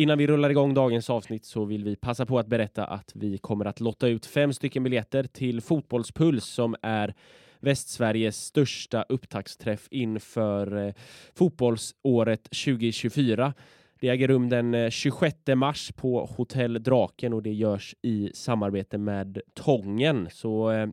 [0.00, 3.38] Innan vi rullar igång dagens avsnitt så vill vi passa på att berätta att vi
[3.38, 7.14] kommer att lotta ut fem stycken biljetter till Fotbollspuls som är
[7.58, 10.94] Västsveriges största upptaktsträff inför eh,
[11.34, 13.54] fotbollsåret 2024.
[14.00, 18.98] Det äger rum den eh, 26 mars på Hotell Draken och det görs i samarbete
[18.98, 20.28] med Tången.
[20.32, 20.88] Så eh,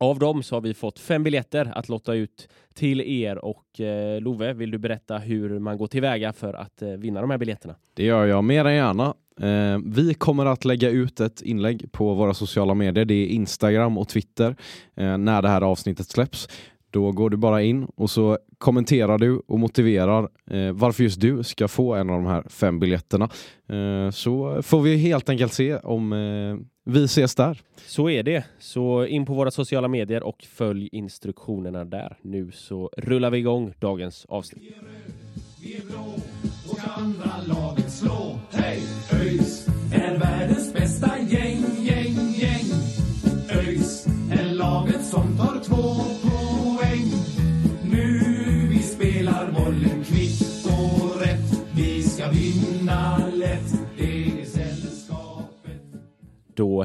[0.00, 4.20] av dem så har vi fått fem biljetter att lotta ut till er och eh,
[4.20, 7.74] Love, vill du berätta hur man går tillväga för att eh, vinna de här biljetterna?
[7.94, 9.14] Det gör jag mer än gärna.
[9.40, 13.04] Eh, vi kommer att lägga ut ett inlägg på våra sociala medier.
[13.04, 14.56] Det är Instagram och Twitter
[14.96, 16.48] eh, när det här avsnittet släpps.
[16.90, 21.42] Då går du bara in och så kommenterar du och motiverar eh, varför just du
[21.42, 23.28] ska få en av de här fem biljetterna.
[23.68, 27.60] Eh, så får vi helt enkelt se om eh, vi ses där.
[27.86, 28.44] Så är det.
[28.58, 32.16] Så in på våra sociala medier och följ instruktionerna där.
[32.22, 34.62] Nu så rullar vi igång dagens avsnitt.
[35.62, 36.14] Vi är blå
[36.70, 38.38] och andra laget slå.
[38.50, 38.82] Hej!
[39.12, 42.66] ÖIS är världens bästa gäng, gäng, gäng.
[43.50, 46.29] ÖIS är laget som tar två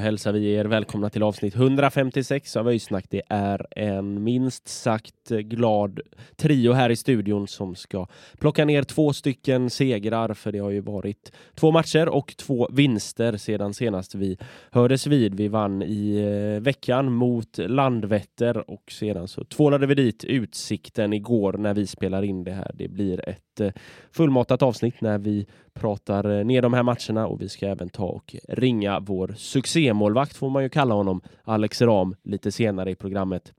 [0.06, 3.06] hälsar vi er välkomna till avsnitt 156 av Öysnack.
[3.10, 6.00] Det är en minst sagt glad
[6.36, 8.08] trio här i studion som ska
[8.40, 13.38] plocka ner två stycken segrar, för det har ju varit två matcher och två vinster
[13.38, 14.38] sedan senast vi
[14.72, 15.36] hördes vid.
[15.36, 21.54] Vi vann i eh, veckan mot Landvetter och sedan så tvålade vi dit Utsikten igår
[21.54, 22.72] när vi spelar in det här.
[22.74, 23.72] Det blir ett eh,
[24.12, 28.06] fullmatat avsnitt när vi pratar eh, ner de här matcherna och vi ska även ta
[28.06, 33.54] och ringa vår succémålvakt får man ju kalla honom, Alex Ram, lite senare i programmet.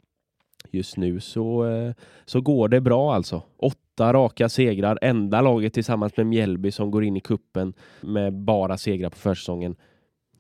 [0.71, 1.93] Just nu så, eh,
[2.25, 3.43] så går det bra alltså.
[3.57, 8.79] Åtta raka segrar, enda laget tillsammans med Mjällby som går in i kuppen med bara
[8.79, 9.77] segrar på försäsongen.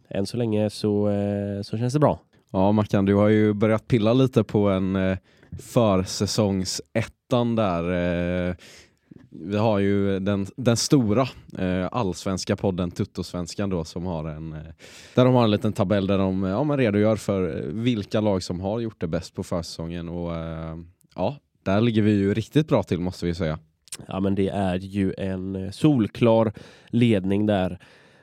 [0.09, 2.21] Än så länge så, eh, så känns det bra.
[2.53, 5.17] Ja Mackan, du har ju börjat pilla lite på en
[5.59, 8.57] försäsongsettan där
[9.41, 14.59] vi har ju den, den stora eh, allsvenska podden Tuttosvenskan då som har en eh,
[15.15, 18.43] där de har en liten tabell där de ja, man redogör för eh, vilka lag
[18.43, 20.77] som har gjort det bäst på försäsongen och eh,
[21.15, 23.59] ja, där ligger vi ju riktigt bra till måste vi säga.
[24.09, 26.53] Ja, men det är ju en eh, solklar
[26.87, 27.79] ledning där.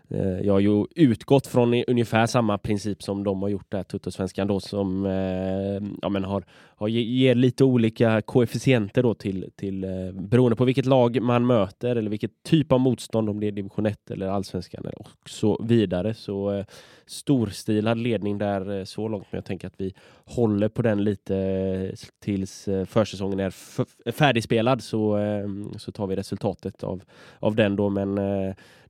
[0.09, 4.47] Eh, jag har ju utgått från ungefär samma princip som de har gjort där, Tuttosvenskan
[4.47, 6.43] då, som eh, ja, men har,
[6.75, 11.95] har ger lite olika koefficienter då till, till eh, beroende på vilket lag man möter
[11.95, 16.13] eller vilket typ av motstånd, om det är division 1 eller allsvenskan och så vidare.
[16.13, 16.65] Så eh,
[17.05, 19.93] storstilad ledning där eh, så långt, men jag tänker att vi
[20.25, 23.53] håller på den lite eh, tills försäsongen är
[24.11, 25.19] färdigspelad så,
[25.77, 27.03] så tar vi resultatet av,
[27.39, 28.19] av den då, men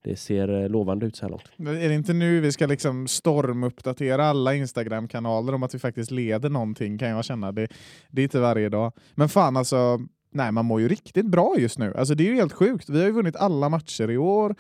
[0.03, 1.79] det ser eh, lovande ut så här långt.
[1.83, 6.49] Är det inte nu vi ska liksom stormuppdatera alla Instagram-kanaler om att vi faktiskt leder
[6.49, 7.51] någonting kan jag känna.
[7.51, 7.67] Det,
[8.09, 8.91] det är inte varje dag.
[9.15, 9.99] Men fan alltså,
[10.31, 11.93] nej man mår ju riktigt bra just nu.
[11.97, 12.89] Alltså det är ju helt sjukt.
[12.89, 14.55] Vi har ju vunnit alla matcher i år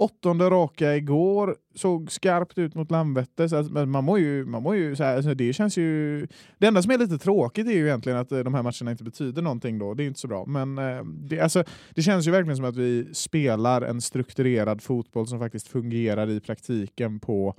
[0.00, 3.48] åttonde raka igår, såg skarpt ut mot Landvetter.
[3.48, 6.26] Så alltså, att, man mår ju, man mår ju så här, så det känns ju...
[6.58, 9.04] Det enda som är lite tråkigt är ju egentligen att eh, de här matcherna inte
[9.04, 9.94] betyder någonting då.
[9.94, 10.46] Det är inte så bra.
[10.46, 15.26] Men eh, det, alltså, det känns ju verkligen som att vi spelar en strukturerad fotboll
[15.26, 17.54] som faktiskt fungerar i praktiken på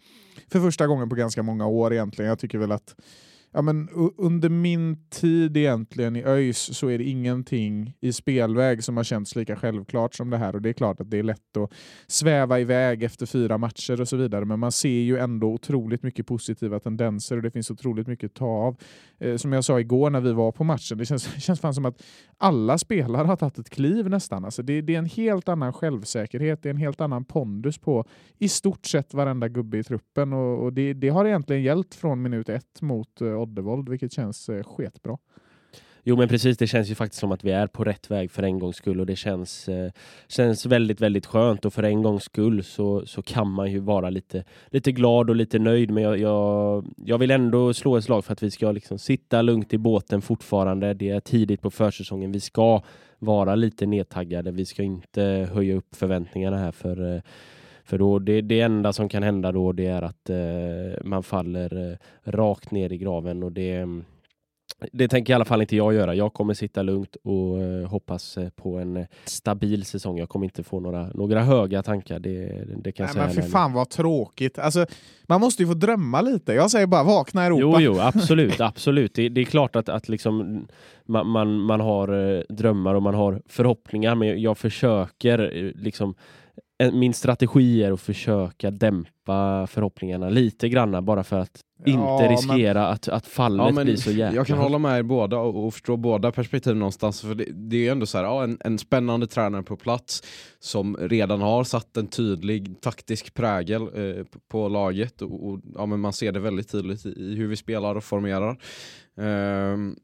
[0.51, 2.29] för första gången på ganska många år egentligen.
[2.29, 2.95] Jag tycker väl att
[3.51, 8.97] ja, men under min tid egentligen i ÖIS så är det ingenting i spelväg som
[8.97, 11.57] har känts lika självklart som det här och det är klart att det är lätt
[11.57, 11.73] att
[12.07, 16.27] sväva iväg efter fyra matcher och så vidare men man ser ju ändå otroligt mycket
[16.27, 18.77] positiva tendenser och det finns otroligt mycket att ta av.
[19.19, 21.73] Eh, som jag sa igår när vi var på matchen, det känns, det känns fan
[21.73, 22.03] som att
[22.37, 24.45] alla spelare har tagit ett kliv nästan.
[24.45, 28.05] Alltså det, det är en helt annan självsäkerhet, det är en helt annan pondus på
[28.37, 32.21] i stort sett varenda gubbe i truppen och, och det, det har egentligen gällt från
[32.21, 35.17] minut ett mot eh, Oddevold, vilket känns eh, sketbra.
[36.03, 38.43] Jo men precis, det känns ju faktiskt som att vi är på rätt väg för
[38.43, 39.91] en gångs skull och det känns, eh,
[40.27, 44.09] känns väldigt, väldigt skönt och för en gångs skull så, så kan man ju vara
[44.09, 48.25] lite, lite glad och lite nöjd men jag, jag, jag vill ändå slå ett slag
[48.25, 50.93] för att vi ska liksom sitta lugnt i båten fortfarande.
[50.93, 52.31] Det är tidigt på försäsongen.
[52.31, 52.81] Vi ska
[53.19, 54.51] vara lite nedtaggade.
[54.51, 57.21] Vi ska inte höja upp förväntningarna här för eh,
[57.91, 61.91] för då det, det enda som kan hända då det är att eh, man faller
[61.91, 61.97] eh,
[62.31, 63.85] rakt ner i graven och det,
[64.91, 66.15] det tänker i alla fall inte jag göra.
[66.15, 70.17] Jag kommer sitta lugnt och eh, hoppas eh, på en eh, stabil säsong.
[70.17, 72.19] Jag kommer inte få några, några höga tankar.
[72.19, 73.25] Det, det kan jag Nej, säga.
[73.25, 74.59] men för fan vad tråkigt.
[74.59, 74.85] Alltså,
[75.27, 76.53] man måste ju få drömma lite.
[76.53, 77.81] Jag säger bara vakna Europa.
[77.81, 79.15] Jo, jo, absolut, absolut.
[79.15, 80.67] Det, det är klart att, att liksom,
[81.05, 86.15] man, man, man har eh, drömmar och man har förhoppningar, men jag, jag försöker liksom
[86.93, 92.29] min strategi är att försöka dämpa förhoppningarna lite granna bara för att Ja, inte men-
[92.29, 95.37] riskera att, att fallet Ja, men blir så jäkla jag kan hålla med er båda
[95.37, 97.21] och, och förstå båda perspektiv någonstans.
[97.21, 100.23] För det, det är ju ändå så här, ja, en, en spännande tränare på plats
[100.59, 105.85] som redan har satt en tydlig taktisk prägel eh, på, på laget och, och ja,
[105.85, 108.57] men man ser det väldigt tydligt i, i hur vi spelar och formerar.
[109.17, 109.95] Ehm,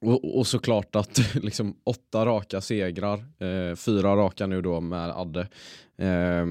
[0.00, 5.48] och, och såklart att liksom åtta raka segrar, eh, fyra raka nu då med Adde.
[5.98, 6.46] eh,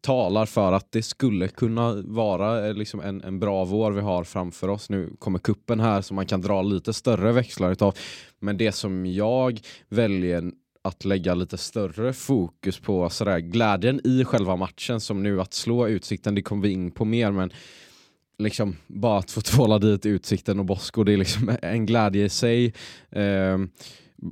[0.00, 4.24] talar för att det skulle kunna vara eh, liksom en, en bra vår vi har
[4.24, 4.90] framför oss.
[4.90, 7.94] Nu kommer kuppen här som man kan dra lite större växlar utav.
[8.38, 10.52] Men det som jag väljer
[10.82, 15.88] att lägga lite större fokus på sådär, glädjen i själva matchen som nu att slå
[15.88, 17.50] Utsikten, det kommer vi in på mer men
[18.38, 22.28] liksom bara att få tvåla dit Utsikten och Bosko, det är liksom en glädje i
[22.28, 22.74] sig.
[23.10, 23.58] Eh,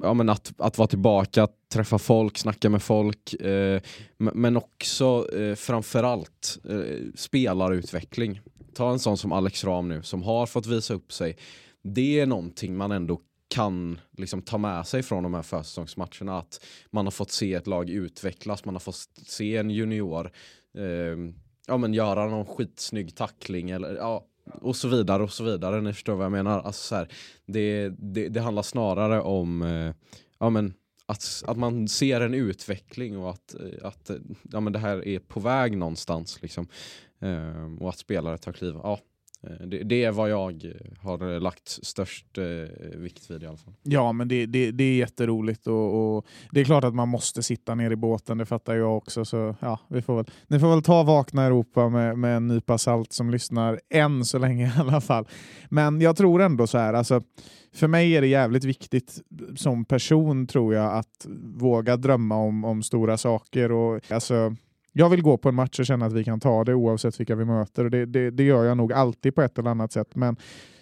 [0.03, 3.35] ja, men att, att vara tillbaka, träffa folk, snacka med folk.
[3.35, 3.81] Eh,
[4.17, 8.41] men också eh, framförallt eh, spelarutveckling.
[8.75, 11.37] Ta en sån som Alex Ram nu som har fått visa upp sig.
[11.83, 16.39] Det är någonting man ändå kan liksom ta med sig från de här försäsongsmatcherna.
[16.39, 16.61] Att
[16.91, 20.31] man har fått se ett lag utvecklas, man har fått se en junior
[20.75, 21.17] eh,
[21.67, 25.81] ja, men göra någon skitsnygg tackling eller ja, och så vidare och så vidare.
[25.81, 26.61] Ni förstår vad jag menar.
[26.61, 27.09] Alltså, så här,
[27.47, 29.95] det, det, det handlar snarare om eh,
[30.39, 30.75] ja, men
[31.07, 34.17] att, att man ser en utveckling och att, eh, att eh,
[34.53, 36.43] ja, men det här är på väg någonstans.
[36.43, 36.69] Liksom.
[37.21, 38.75] Eh, och att spelare tar kliv.
[38.83, 39.01] Ja,
[39.43, 43.57] Eh, det, det är vad jag eh, har lagt störst eh, vikt vid i alla
[43.57, 43.75] fall.
[43.83, 47.43] Ja, men det, det, det är jätteroligt och, och det är klart att man måste
[47.43, 49.25] sitta ner i båten, det fattar jag också.
[49.25, 52.79] Så ja, vi får väl, ni får väl ta Vakna Europa med, med en nypa
[52.79, 55.29] salt som lyssnar än så länge i alla fall.
[55.69, 57.23] Men jag tror ändå så här, alltså,
[57.75, 59.23] för mig är det jävligt viktigt
[59.57, 63.73] som person tror jag att våga drömma om, om stora saker.
[63.73, 64.57] Och, alltså,
[64.99, 67.35] jag vill gå på en match och känna att vi kan ta det oavsett vilka
[67.35, 67.85] vi möter.
[67.85, 70.15] Och det, det, det gör jag nog alltid på ett eller annat sätt.
[70.15, 70.37] Men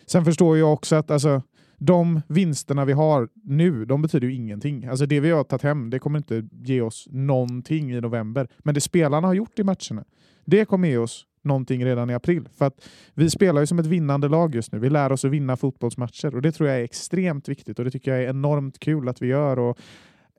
[0.06, 1.42] sen förstår jag också att alltså,
[1.78, 4.86] de vinsterna vi har nu, de betyder ju ingenting.
[4.86, 8.48] Alltså det vi har tagit hem, det kommer inte ge oss någonting i november.
[8.58, 10.04] Men det spelarna har gjort i matcherna,
[10.44, 12.48] det kommer ge oss någonting redan i april.
[12.58, 14.78] För att vi spelar ju som ett vinnande lag just nu.
[14.78, 17.90] Vi lär oss att vinna fotbollsmatcher och det tror jag är extremt viktigt och det
[17.90, 19.58] tycker jag är enormt kul att vi gör.
[19.58, 19.78] Och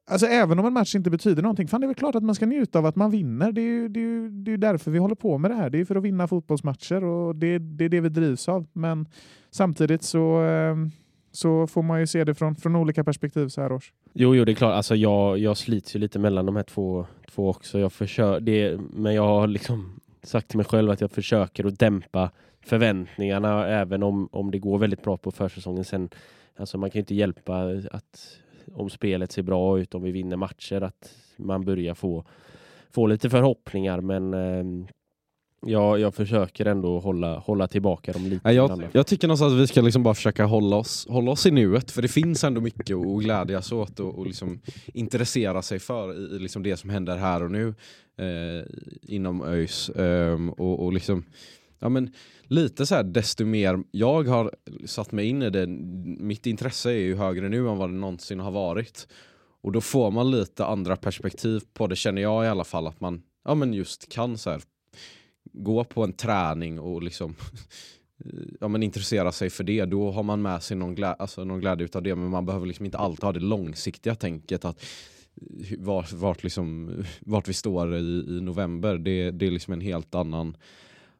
[0.07, 2.35] Alltså även om en match inte betyder någonting, fan det är väl klart att man
[2.35, 3.51] ska njuta av att man vinner.
[3.51, 5.55] Det är ju, det är ju, det är ju därför vi håller på med det
[5.55, 5.69] här.
[5.69, 8.67] Det är för att vinna fotbollsmatcher och det, det är det vi drivs av.
[8.73, 9.07] Men
[9.51, 10.75] samtidigt så, eh,
[11.31, 13.93] så får man ju se det från, från olika perspektiv så här års.
[14.13, 14.73] Jo, jo, det är klart.
[14.73, 17.79] Alltså, jag, jag slits ju lite mellan de här två, två också.
[17.79, 21.79] Jag försöker, det, men jag har liksom sagt till mig själv att jag försöker att
[21.79, 22.31] dämpa
[22.65, 25.85] förväntningarna även om, om det går väldigt bra på försäsongen.
[25.85, 26.09] Sen,
[26.57, 28.39] alltså, man kan ju inte hjälpa att
[28.73, 32.25] om spelet ser bra ut, om vi vinner matcher, att man börjar få,
[32.91, 34.01] få lite förhoppningar.
[34.01, 34.87] Men eh,
[35.65, 38.51] jag, jag försöker ändå hålla, hålla tillbaka dem lite.
[38.51, 41.51] Jag, jag tycker någonstans att vi ska liksom bara försöka hålla oss, hålla oss i
[41.51, 46.13] nuet för det finns ändå mycket att glädjas åt och, och liksom intressera sig för
[46.13, 47.73] i, i liksom det som händer här och nu
[48.17, 48.65] eh,
[49.01, 49.89] inom ÖIS.
[49.89, 51.25] Ehm, och, och liksom,
[51.79, 52.11] ja, men,
[52.47, 54.51] lite så här desto mer jag har
[54.85, 55.67] satt mig in i det,
[56.19, 59.07] mitt intresse är ju högre nu än vad det någonsin har varit.
[59.61, 63.01] Och då får man lite andra perspektiv på det känner jag i alla fall att
[63.01, 64.61] man ja, men just kan så här,
[65.53, 67.35] gå på en träning och liksom
[68.59, 71.59] ja, men intressera sig för det, då har man med sig någon, glä alltså, någon
[71.59, 74.85] glädje utav det men man behöver liksom inte alltid ha det långsiktiga tänket att
[75.77, 80.15] vart, vart, liksom, vart vi står i, i november, det, det är liksom en helt
[80.15, 80.57] annan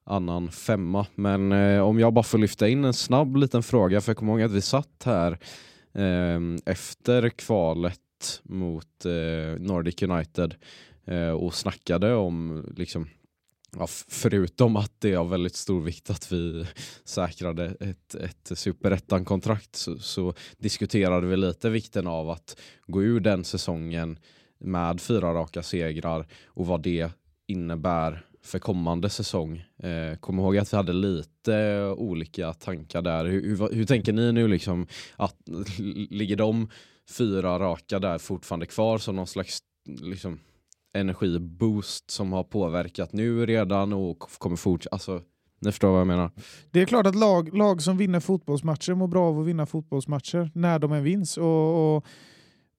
[0.06, 1.08] annan femma.
[1.16, 4.34] Men eh, om jag bara får lyfta in en snabb liten fråga, för jag kommer
[4.34, 5.32] ihåg att vi satt här
[5.94, 8.00] eh, efter kvalet
[8.44, 10.56] mot eh, Nordic United
[11.06, 13.08] eh, och snackade om liksom
[13.78, 16.66] ja, förutom att det är av väldigt stor vikt att vi
[17.04, 22.58] säkrade ett, ett superettan-kontrakt så, så diskuterade vi lite vikten av att
[22.88, 24.20] gå ur den säsongen
[24.60, 27.12] med fyra raka segrar och vad det
[27.48, 29.64] innebär för kommande säsong.
[29.78, 33.26] Eh, kom ihåg att vi hade lite olika tankar där.
[33.26, 34.88] Hur, hur, hur tänker ni nu liksom?
[35.16, 35.36] Att,
[36.10, 36.70] ligger de
[37.18, 39.60] fyra raka där fortfarande kvar som någon slags
[40.02, 40.40] liksom,
[40.94, 44.96] energiboost som har påverkat nu redan och kommer fortsätta?
[44.96, 45.22] Alltså,
[45.60, 46.32] ni förstår vad jag menar.
[46.72, 50.52] Det är klart att lag, lag som vinner fotbollsmatcher mår bra av att vinna fotbollsmatcher
[50.54, 51.38] när de än vinns.
[51.38, 52.06] Och, och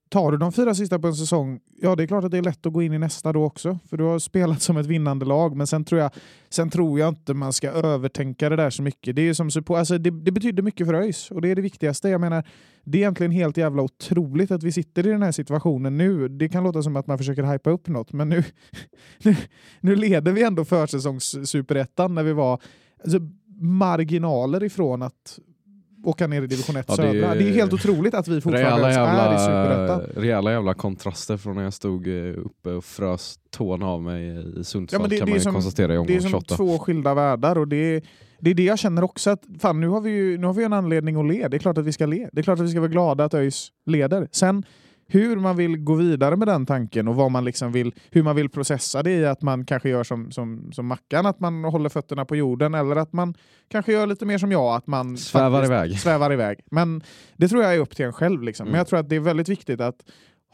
[0.09, 2.43] tar du de fyra sista på en säsong, ja det är klart att det är
[2.43, 3.79] lätt att gå in i nästa då också.
[3.89, 5.57] För du har spelat som ett vinnande lag.
[5.57, 6.11] Men sen tror jag,
[6.49, 9.17] sen tror jag inte man ska övertänka det där så mycket.
[9.17, 11.63] Det, är som support, alltså det, det betyder mycket för ÖIS och det är det
[11.63, 12.09] viktigaste.
[12.09, 12.45] Jag menar,
[12.85, 16.29] det är egentligen helt jävla otroligt att vi sitter i den här situationen nu.
[16.29, 18.45] Det kan låta som att man försöker hypa upp något, men nu,
[19.23, 19.37] nu,
[19.81, 22.61] nu leder vi ändå försäsongssuperettan när vi var
[23.05, 23.19] alltså,
[23.61, 25.39] marginaler ifrån att
[26.07, 27.35] åka ner i division 1 Ja, det är- södra.
[27.35, 30.01] Det är helt otroligt att vi fortfarande ens är i superettan.
[30.01, 34.29] jävla, rejäla jävla kontraster från när jag stod eh, uppe och frös tårna av mig
[34.61, 36.31] i Sundsvall Ja, det- kan det är man som- konstatera i Det är omgång som
[36.31, 36.57] 28.
[36.57, 38.03] två skilda världar och det är,
[38.41, 40.65] det är det jag känner också att fan, nu har vi ju nu har vi
[40.65, 41.49] en anledning att le.
[41.49, 42.29] Det är klart att vi ska le.
[42.33, 44.29] Det är klart att vi ska vara glada att ÖIS leder.
[44.33, 44.63] Sen
[45.09, 48.37] hur man vill gå vidare med den tanken och vad man liksom vill, hur man
[48.37, 51.89] vill processa det i att man kanske gör som, som, som Mackan, att man håller
[51.89, 53.35] fötterna på jorden eller att man
[53.69, 55.99] kanske gör lite mer som jag, att man Svävar iväg.
[55.99, 56.61] svävar iväg.
[56.71, 57.03] Men
[57.37, 58.43] det tror jag är upp till en själv.
[58.43, 58.65] Liksom.
[58.65, 58.79] Men Mm.
[58.79, 59.97] jag tror att det är väldigt viktigt att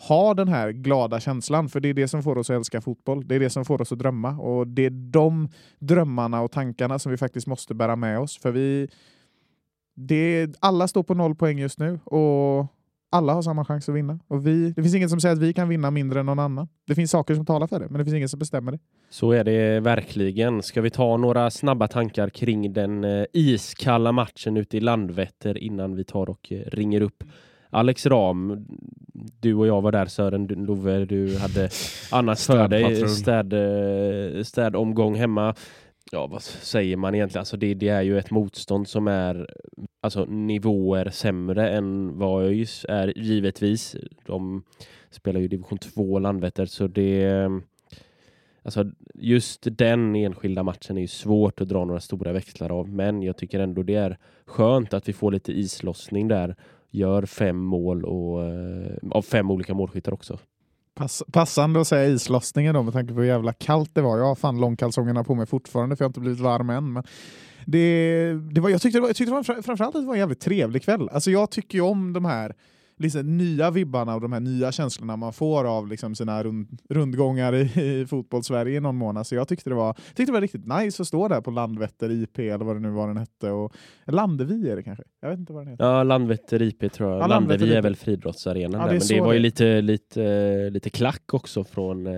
[0.09, 3.28] ha den här glada känslan, för det är det som får oss att älska fotboll.
[3.28, 6.99] Det är det som får oss att drömma och det är de drömmarna och tankarna
[6.99, 8.38] som vi faktiskt måste bära med oss.
[8.38, 8.88] För vi,
[9.97, 12.66] det, alla står på noll poäng just nu och
[13.12, 14.19] alla har samma chans att vinna.
[14.28, 16.69] Och vi, det finns ingen som säger att vi kan vinna mindre än någon annan.
[16.87, 18.78] Det finns saker som talar för det, men det finns ingen som bestämmer det.
[19.11, 20.62] Så är det verkligen.
[20.62, 25.97] Ska vi ta några snabba tankar kring den eh, iskalla matchen ute i Landvetter innan
[25.97, 27.25] vi tar och eh, ringer upp
[27.71, 28.66] Alex Ram.
[29.40, 31.71] Du och jag var där Sören, Love, du hade
[32.11, 35.54] annars för dig städ, eh, städomgång hemma.
[36.12, 37.40] Ja, vad säger man egentligen?
[37.40, 39.47] Alltså det, det är ju ett motstånd som är
[40.02, 43.97] alltså, nivåer sämre än vad ÖIS är givetvis.
[44.26, 44.62] De
[45.11, 47.49] spelar ju division 2 Landvetter så det
[48.64, 53.23] Alltså just den enskilda matchen är ju svårt att dra några stora växlar av, men
[53.23, 56.56] jag tycker ändå det är skönt att vi får lite islossning där.
[56.90, 60.38] Gör fem mål och eh, av fem olika målskyttar också.
[60.94, 64.18] Pass, passande att säga islossningen då med tanke på hur jävla kallt det var.
[64.18, 66.92] Jag har fan långkalsongerna på mig fortfarande för jag har inte blivit varm än.
[66.92, 67.02] Men
[67.66, 70.07] det, det var, jag tyckte, det var, jag tyckte det var, fram- framförallt att det
[70.07, 71.09] var en jävligt trevlig kväll.
[71.12, 72.54] Alltså jag tycker ju om de här
[72.99, 77.54] liksom, nya vibbarna och de här nya känslorna man får av liksom, sina rund, rundgångar
[77.54, 77.61] i,
[78.00, 79.26] i fotbollssverige i någon månad.
[79.26, 82.11] Så jag tyckte det, var, tyckte det var riktigt nice att stå där på Landvetter
[82.11, 83.50] IP eller vad det nu var den hette.
[83.50, 83.73] Och,
[84.07, 85.04] Landevi är det kanske?
[85.21, 85.85] Jag vet inte vad den heter.
[85.85, 87.21] Ja, Landvetter IP tror jag.
[87.21, 91.35] Ja, Landevi är väl friidrottsarenan Ja, men det var ju det- lite, lite, lite klack
[91.35, 92.12] också från, eh,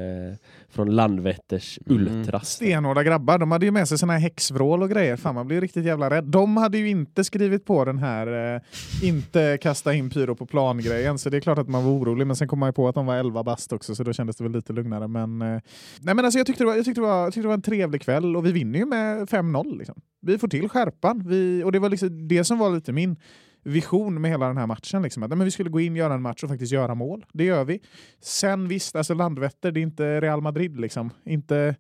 [0.75, 2.03] från Landvetters Mm.
[2.07, 2.49] ultras.
[2.51, 3.39] Stenhårda grabbar.
[3.39, 5.17] De hade ju med sig såna här häxvrål och grejer.
[5.17, 6.25] Fan, man blir riktigt jävla rädd.
[6.25, 8.61] De hade ju inte skrivit på den här eh,
[9.03, 12.27] inte kasta in pyro på plan-grejen, så det är klart att man var orolig.
[12.27, 14.37] Men sen kom man ju på att de var 11 bast också, så då kändes
[14.37, 15.09] det väl lite lugnare.
[15.09, 15.61] Men, eh,
[16.01, 17.55] nej, men alltså, jag, tyckte det var, jag, tyckte det var, jag tyckte det var
[17.55, 19.79] en trevlig kväll och vi vinner ju med 5-0.
[19.79, 19.95] Liksom.
[20.23, 21.23] Vi får till skärpan.
[21.29, 23.17] Vi, och det var liksom det som var lite min
[23.65, 25.03] vision med hela den här matchen.
[25.03, 25.23] Liksom.
[25.23, 27.25] Att, men vi skulle gå in, göra en match och faktiskt göra mål.
[27.33, 27.81] Det gör vi.
[28.21, 30.81] Sen visst, alltså Landvetter, det är inte Real Madrid.
[30.81, 31.11] Liksom.
[31.25, 31.77] Inte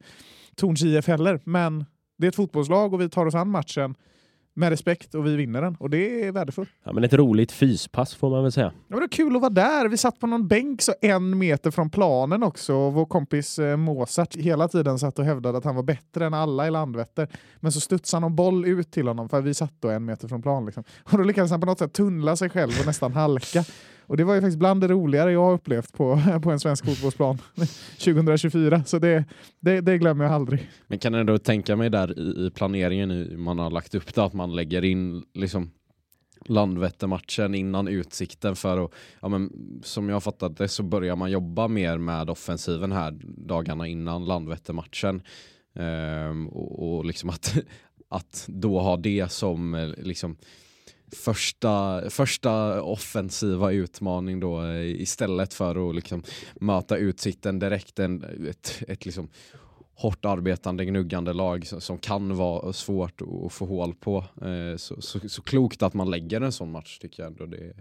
[0.55, 1.85] Torns IF heller, men
[2.19, 3.95] det är ett fotbollslag och vi tar oss an matchen
[4.55, 5.77] med respekt och vi vinner den.
[5.81, 6.71] Och det är värdefullt.
[6.85, 8.67] Ja, men ett roligt fyspass får man väl säga.
[8.67, 9.89] Ja, men det var kul att vara där.
[9.89, 12.75] Vi satt på någon bänk så en meter från planen också.
[12.75, 16.35] Och vår kompis eh, Mozart hela tiden satt och hävdade att han var bättre än
[16.35, 17.29] alla i Landvetter.
[17.61, 20.43] Men så studsade någon boll ut till honom för vi satt då en meter från
[20.43, 20.67] plan.
[20.67, 20.85] Liksom.
[21.03, 23.65] Och då lyckades han på något sätt tunnla sig själv och nästan halka.
[24.07, 26.85] Och det var ju faktiskt bland det roligare jag har upplevt på, på en svensk
[26.85, 27.39] fotbollsplan
[27.99, 28.85] 2024.
[28.85, 29.25] Så det,
[29.61, 30.71] det, det glömmer jag aldrig.
[30.87, 34.25] Men kan ändå tänka mig där i, i planeringen hur man har lagt upp det
[34.25, 35.71] att man lägger in liksom
[36.47, 39.51] Landvetter-matchen innan utsikten för att, ja men
[39.83, 45.23] som jag fattat det så börjar man jobba mer med offensiven här dagarna innan Landvetter-matchen.
[45.75, 47.57] Ehm, och, och liksom att,
[48.09, 50.37] att då ha det som eh, liksom
[51.15, 56.23] första, första offensiva utmaning då eh, istället för att liksom
[56.61, 59.29] möta utsikten direkt en, ett, ett liksom
[59.95, 64.25] hårt arbetande, gnuggande lag som, som kan vara svårt att få hål på.
[64.43, 67.47] Eh, så, så, så klokt att man lägger en sån match tycker jag ändå.
[67.47, 67.75] Det,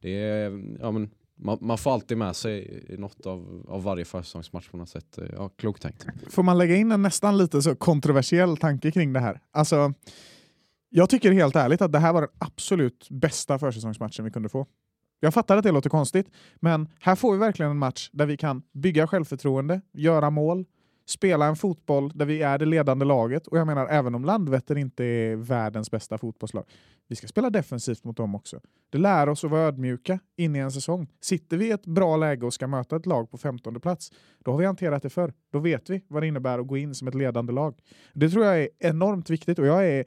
[0.00, 4.68] det är ja, men, man, man får alltid med sig något av, av varje försäsongsmatch
[4.68, 5.18] på något sätt.
[5.18, 6.06] Eh, ja, klokt tänkt.
[6.30, 9.40] Får man lägga in en nästan lite så kontroversiell tanke kring det här?
[9.52, 9.94] Alltså,
[10.90, 14.66] jag tycker helt ärligt att det här var den absolut bästa försäsongsmatchen vi kunde få.
[15.20, 16.26] Jag fattar att det låter konstigt,
[16.60, 20.64] men här får vi verkligen en match där vi kan bygga självförtroende, göra mål,
[21.06, 23.46] spela en fotboll där vi är det ledande laget.
[23.46, 26.64] Och jag menar, även om Landvetter inte är världens bästa fotbollslag,
[27.08, 28.60] vi ska spela defensivt mot dem också.
[28.90, 31.08] Det lär oss att vara ödmjuka in i en säsong.
[31.20, 34.12] Sitter vi i ett bra läge och ska möta ett lag på 15 plats,
[34.44, 35.32] då har vi hanterat det förr.
[35.52, 37.74] Då vet vi vad det innebär att gå in som ett ledande lag.
[38.12, 40.04] Det tror jag är enormt viktigt och jag är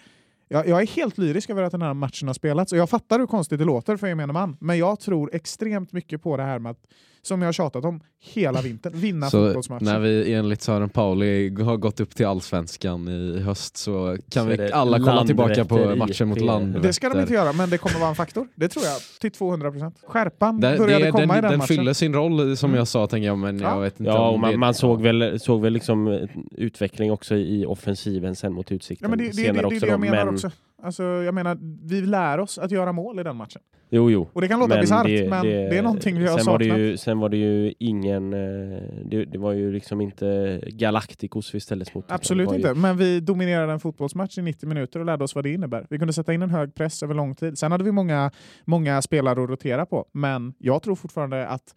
[0.48, 3.20] jag, jag, är helt lyrisk över att den här matchen har spelats och jag fattar
[3.20, 6.60] hur konstigt det låter för gemene man, men jag tror extremt mycket på det här
[6.60, 6.86] med att
[7.26, 9.86] som jag har tjatat om hela vintern, vinna så fotbollsmatcher.
[9.86, 14.50] När vi enligt Sören Pauli har gått upp till allsvenskan i höst så kan så
[14.50, 16.88] vi alla kolla tillbaka på matchen mot Landvetter.
[16.88, 18.48] Det ska de inte göra, men det kommer vara en faktor.
[18.56, 20.00] Det tror jag, till 200 procent.
[20.08, 21.76] Skärpan det, började det, komma den, i den, den matchen.
[21.76, 22.78] Den fyller sin roll som mm.
[22.78, 23.70] jag sa, tänker jag, men ja.
[23.70, 28.36] jag vet inte Ja, man, man, såg väl, såg väl liksom utveckling också i offensiven
[28.36, 29.06] sen mot Utsikten.
[29.06, 30.34] Ja, men det, det, senare det, det, det, det jag menar men...
[30.34, 30.52] också.
[30.84, 33.62] Alltså, jag menar, vi lär oss att göra mål i den matchen.
[33.96, 34.30] Jo, jo.
[34.34, 36.48] Och det kan låta bisarrt, men det, är någonting vi har saknat.
[36.48, 38.34] Var det ju, sen var det ju ingen...
[38.34, 42.12] Eh, det, det, var ju liksom inte Galacticos vi ställdes mot.
[42.12, 42.56] Absolut ju...
[42.56, 45.86] inte, men vi dominerade en fotbollsmatch i 90 minuter och lärde oss vad det innebär.
[45.90, 47.58] Vi kunde sätta in en hög press över lång tid.
[47.58, 48.32] Sen hade vi många,
[48.66, 51.76] många spelare att rotera på, men jag tror fortfarande att...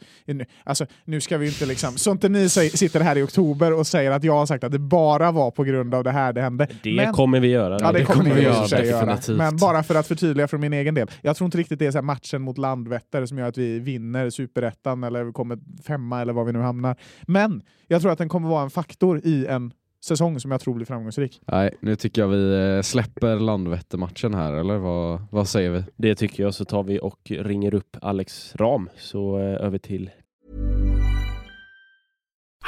[0.65, 1.93] Alltså, nu ska vi inte liksom...
[1.97, 4.79] Så inte ni sitter här i oktober och säger att jag har sagt att det
[4.79, 6.69] bara var på grund av det här det hände.
[6.83, 7.79] Det men, kommer vi göra.
[7.81, 9.37] Ja, det, det kommer vi göra, göra.
[9.37, 11.11] Men bara för att förtydliga för min egen del.
[11.23, 14.31] Jag tror inte riktigt det är så matchen mot Landvetter som gör att vi vinner
[14.31, 16.97] superettan eller kommer femma eller var vi nu hamnar.
[17.23, 19.73] Men jag tror att den kommer vara en faktor i en
[20.05, 21.41] säsong som jag tror blir framgångsrik.
[21.47, 25.85] Nej, nu tycker jag vi eh, släpper Landvetter-matchen här, eller vad, vad säger vi?
[25.97, 30.11] Det tycker jag, så tar vi och ringer upp Alex Ram, så eh, över till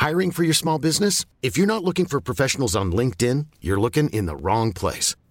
[0.09, 1.27] Hiring for your small business?
[1.43, 5.17] If you're not looking for professionals on LinkedIn, you're looking in the wrong place.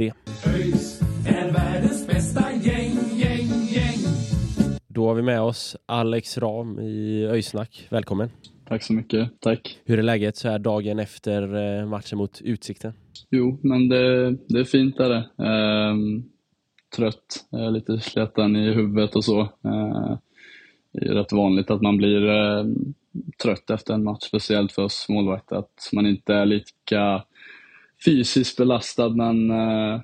[0.00, 0.12] Det.
[4.88, 7.86] Då har vi med oss Alex Ram i Öysnack.
[7.90, 8.30] Välkommen.
[8.68, 9.40] Tack så mycket.
[9.40, 9.78] Tack.
[9.84, 11.42] Hur är läget så här dagen efter
[11.80, 12.92] eh, matchen mot Utsikten?
[13.30, 15.44] Jo, men det, det är fint är det.
[15.44, 16.24] Ehm,
[16.96, 19.40] trött, lite sleten i huvudet och så.
[19.40, 20.16] Ehm,
[20.92, 22.64] det är rätt vanligt att man blir eh,
[23.42, 25.56] trött efter en match, speciellt för oss målvakter.
[25.56, 27.24] Att man inte är lika
[28.04, 30.00] fysiskt belastad men eh,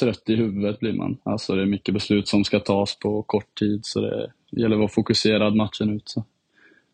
[0.00, 1.18] trött i huvudet blir man.
[1.22, 4.80] Alltså det är mycket beslut som ska tas på kort tid så det gäller att
[4.80, 6.08] vara fokuserad matchen ut.
[6.08, 6.24] Så.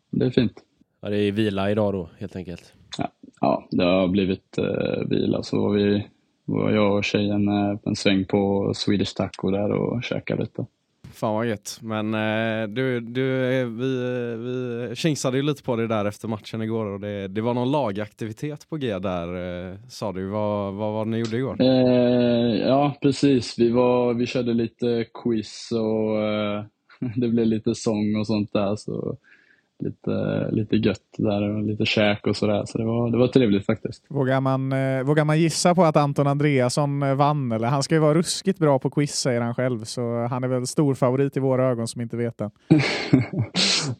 [0.09, 0.63] Det är fint.
[1.01, 2.73] Ja, det är vila idag då helt enkelt?
[2.97, 5.43] Ja, ja det har blivit eh, vila.
[5.43, 6.07] Så var, vi,
[6.45, 10.65] var jag och tjejen eh, en sväng på Swedish Taco där och käkade lite.
[11.13, 11.79] Fan vad gött.
[11.81, 16.27] Men eh, du, du, eh, vi, eh, vi kingsade ju lite på det där efter
[16.27, 19.27] matchen igår och det, det var någon lagaktivitet på G där
[19.71, 20.27] eh, sa du.
[20.27, 21.57] Vad, vad var det ni gjorde igår?
[21.59, 26.63] Eh, ja precis, vi, var, vi körde lite quiz och eh,
[27.15, 28.75] det blev lite sång och sånt där.
[28.75, 29.17] Så
[29.79, 32.65] lite, lite gött där och lite käk och sådär.
[32.65, 34.05] Så det var, det var trevligt faktiskt.
[34.09, 37.51] Vågar man, eh, vågar man gissa på att Anton Andreasson eh, vann?
[37.51, 37.67] Eller?
[37.67, 40.67] Han ska ju vara ruskigt bra på quiz säger han själv, så han är väl
[40.67, 42.45] stor favorit i våra ögon som inte vet det.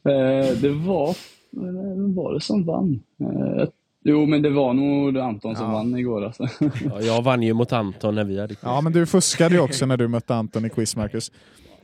[0.04, 1.16] eh, det var,
[1.52, 3.00] vem var det som vann?
[3.22, 3.68] Eh,
[4.04, 5.72] Jo, men det var nog Anton som ja.
[5.72, 6.26] vann igår.
[6.26, 6.48] Alltså.
[6.86, 8.64] Ja, jag vann ju mot Anton när vi hade quiz.
[8.64, 11.32] Ja, men du fuskade ju också när du mötte Anton i quiz, Marcus.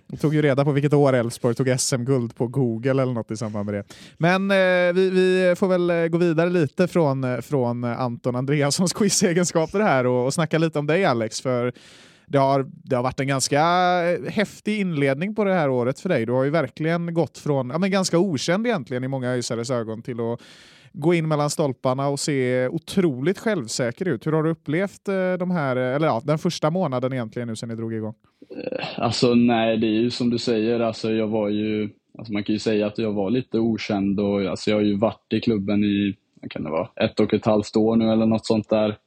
[0.07, 3.37] De tog ju reda på vilket år Elfsborg tog SM-guld på Google eller något i
[3.37, 3.83] samband med det.
[4.17, 8.93] Men eh, vi, vi, får väl eh, gå vidare lite från, eh, från Anton Andreassons
[8.93, 11.41] quizegenskaper här och, och snacka lite om dig Alex.
[11.41, 11.73] För
[12.27, 13.61] det har, det har varit en ganska
[14.03, 16.25] eh, häftig inledning på det här året för dig.
[16.25, 20.01] Du har ju verkligen gått från, ja men ganska okänd egentligen i många öisares ögon
[20.01, 20.39] till att
[20.97, 24.27] gå in mellan stolparna och se otroligt självsäker ut.
[24.27, 27.55] Hur har du upplevt eh, de här, eh, eller ja, den första månaden egentligen nu
[27.55, 28.13] sedan ni drog igång?
[28.49, 32.43] Eh, alltså nej, det är ju som du säger, alltså jag var ju, alltså man
[32.43, 35.41] kan ju säga att jag var lite okänd och alltså jag har ju varit i
[35.41, 36.15] klubben i,
[36.49, 38.97] kan det vara, ett och ett halvt år nu eller något sånt där.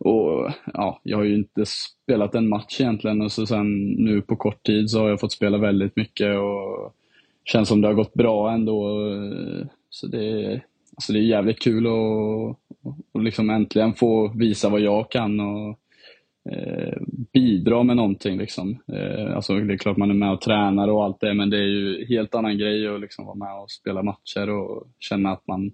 [0.00, 4.36] Och ja, jag har ju inte spelat en match egentligen och så sen nu på
[4.36, 6.94] kort tid så har jag fått spela väldigt mycket och
[7.44, 9.00] känns som det har gått bra ändå.
[9.90, 10.60] Så det,
[10.98, 15.78] alltså det är jävligt kul att liksom äntligen få visa vad jag kan och
[16.52, 16.98] eh,
[17.32, 18.38] bidra med någonting.
[18.38, 18.78] Liksom.
[18.92, 21.56] Eh, alltså det är klart man är med och tränar och allt det, men det
[21.56, 25.46] är ju helt annan grej att liksom vara med och spela matcher och känna att
[25.46, 25.66] man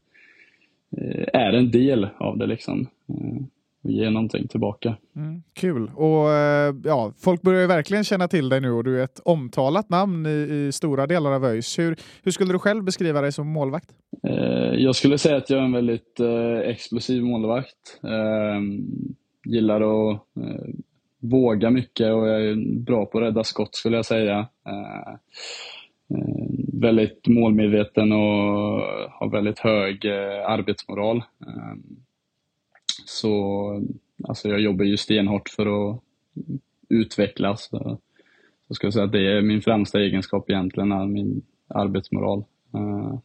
[0.96, 2.46] eh, är en del av det.
[2.46, 2.86] Liksom.
[3.08, 3.42] Eh,
[3.84, 4.96] och ge någonting tillbaka.
[5.16, 5.90] Mm, kul.
[5.94, 9.20] Och eh, ja, Folk börjar ju verkligen känna till dig nu och du är ett
[9.24, 11.78] omtalat namn i, i stora delar av ÖIS.
[11.78, 13.90] Hur, hur, skulle du själv beskriva dig som målvakt?
[14.22, 18.00] Eh, jag skulle säga att jag är en väldigt eh, explosiv målvakt.
[18.02, 18.60] Eh,
[19.44, 20.74] gillar att eh,
[21.20, 24.48] våga mycket och jag är bra på att rädda skott skulle jag säga.
[26.72, 30.06] Väldigt målmedveten och har väldigt hög
[30.46, 31.22] arbetsmoral.
[33.04, 33.82] Så
[34.24, 36.00] alltså jag jobbar ju stenhårt för att
[36.88, 37.68] utvecklas.
[37.70, 37.98] Så
[38.68, 42.44] jag skulle säga att det är min främsta egenskap egentligen, min arbetsmoral.
[42.74, 43.18] Uh,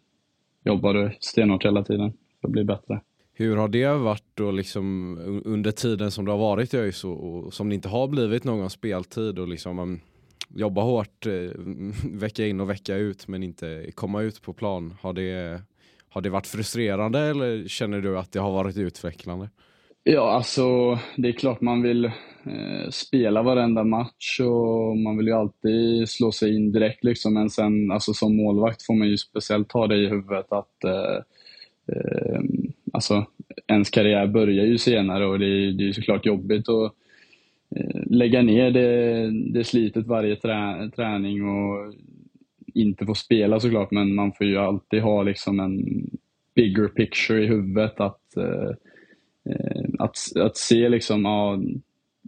[0.63, 3.01] jobbar stenhårt hela tiden för att bli bättre.
[3.33, 7.53] Hur har det varit då liksom under tiden som du har varit i ÖIS och,
[7.53, 9.99] som det inte har blivit någon speltid och liksom um,
[10.55, 11.33] jobba hårt eh,
[12.11, 14.93] vecka in och vecka ut men inte komma ut på plan?
[15.01, 15.61] Har det,
[16.09, 19.49] har det varit frustrerande eller känner du att det har varit utvecklande?
[20.11, 25.33] Ja, alltså det är klart man vill eh, spela varenda match och man vill ju
[25.33, 27.33] alltid slå sig in direkt liksom.
[27.33, 31.17] Men sen alltså som målvakt får man ju speciellt ha det i huvudet att eh,
[31.87, 32.41] eh,
[32.93, 33.25] alltså
[33.67, 36.93] ens karriär börjar ju senare och det är, det är såklart jobbigt att
[37.75, 41.93] eh, lägga ner det, det slitet varje trä, träning och
[42.73, 46.05] inte få spela såklart men man får ju alltid ha liksom en
[46.55, 48.71] bigger picture i huvudet att Eh,
[49.49, 51.59] Eh, att, att se liksom, ja,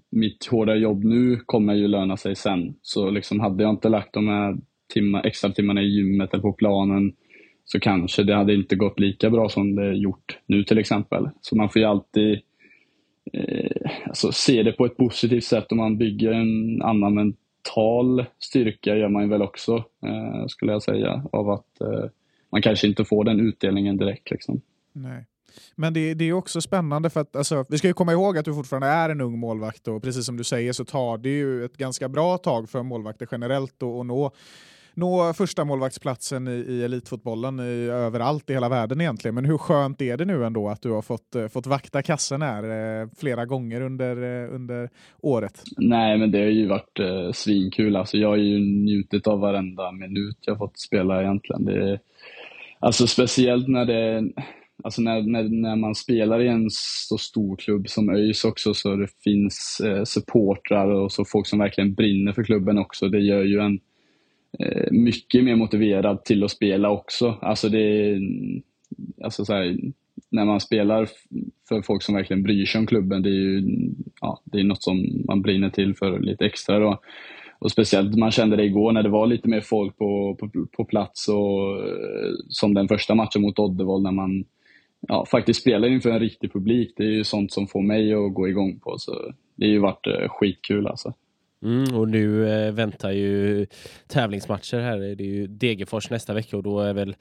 [0.09, 2.75] mitt hårda jobb nu kommer ju löna sig sen.
[2.81, 4.57] Så liksom, hade jag inte lagt de här
[4.93, 7.13] timma, extra timmarna i gymmet eller på planen
[7.65, 11.29] så kanske det hade inte gått lika bra som det gjort nu till exempel.
[11.41, 12.39] Så man får ju alltid
[13.33, 18.95] eh, alltså, se det på ett positivt sätt och man bygger en annan mental styrka
[18.95, 22.09] gör man ju väl också, eh, skulle jag säga, av att eh,
[22.51, 24.31] man kanske inte får den utdelningen direkt.
[24.31, 24.61] Liksom.
[24.93, 25.25] Nej.
[25.75, 28.45] Men det, det, är också spännande för att alltså, vi ska ju komma ihåg att
[28.45, 31.65] du fortfarande är en ung målvakt och precis som du säger så tar det ju
[31.65, 34.31] ett ganska bra tag för målvakter generellt att nå
[34.93, 39.35] nå första målvaktsplatsen i, i elitfotbollen i, överallt i hela världen egentligen.
[39.35, 42.41] Men hur skönt är det nu ändå att du har fått, eh, fått vakta kassen
[42.41, 44.89] här eh, flera gånger under, eh, under
[45.21, 45.63] året?
[45.77, 47.95] Nej, men det har ju varit eh, svinkul.
[47.95, 51.65] Alltså, jag har ju njutit av varenda minut jag fått spela egentligen.
[51.65, 51.99] Det,
[52.79, 54.31] alltså speciellt när det
[54.83, 58.95] Alltså när, när, när man spelar i en så stor klubb som ÖIS också så
[58.95, 63.09] det finns eh, supportrar och så folk som verkligen brinner för klubben också.
[63.09, 63.79] Det gör ju en
[64.59, 67.37] eh, mycket mer motiverad till att spela också.
[67.41, 68.17] Alltså det
[69.23, 69.77] alltså så här,
[70.29, 71.09] när man spelar
[71.69, 73.63] för folk som verkligen bryr sig om klubben, det är ju
[74.21, 76.79] ja, det är något som man brinner till för lite extra.
[76.79, 77.01] Då.
[77.59, 80.85] Och speciellt man kände det igår när det var lite mer folk på, på, på
[80.85, 84.45] plats och eh, som den första matchen mot Oddevold när man
[85.07, 88.33] ja, faktiskt spela inför en riktig publik, det är ju sånt som får mig att
[88.33, 88.95] gå igång på.
[88.97, 91.13] Så det har ju varit eh, skitkul alltså.
[91.63, 93.67] Mm, och nu eh, väntar ju
[94.07, 94.97] tävlingsmatcher här.
[94.97, 97.15] Det är ju Degerfors nästa vecka och då är väl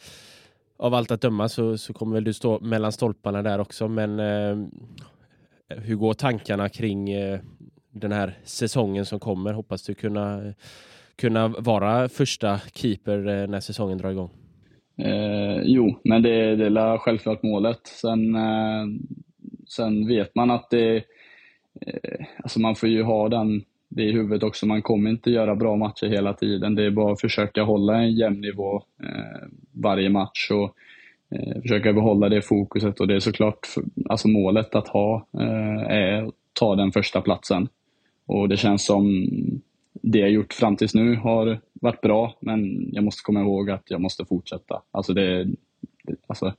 [0.77, 3.89] av allt att döma så, så kommer väl du stå mellan stolparna där också.
[3.89, 4.67] Men eh,
[5.69, 7.41] hur går tankarna kring eh,
[7.91, 9.53] den här säsongen som kommer?
[9.53, 10.55] Hoppas du kunna,
[11.17, 14.31] kunna vara första keeper eh, när säsongen drar igång?
[15.03, 17.87] Eh, jo, men det, det är självklart målet.
[17.87, 18.87] Sen, eh,
[19.69, 20.97] sen vet man att det,
[21.81, 24.67] eh, alltså man får ju ha den, det i huvudet också.
[24.67, 26.75] Man kommer inte göra bra matcher hela tiden.
[26.75, 30.75] Det är bara att försöka hålla en jämn nivå eh, varje match och
[31.37, 33.01] eh, försöka behålla det fokuset.
[33.01, 33.67] Och det är såklart
[34.09, 37.69] alltså målet att ha eh, är att ta den första platsen.
[38.27, 39.29] Och det känns som
[39.93, 43.91] det jag gjort fram tills nu har varit bra, men jag måste komma ihåg att
[43.91, 44.83] jag måste fortsätta.
[44.91, 45.45] Alltså det,
[46.05, 46.55] det, alltså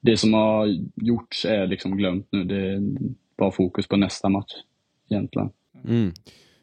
[0.00, 2.44] det som har gjorts är liksom glömt nu.
[2.44, 2.82] Det är
[3.36, 4.52] bara fokus på nästa match
[5.10, 5.50] egentligen.
[5.88, 6.12] Mm.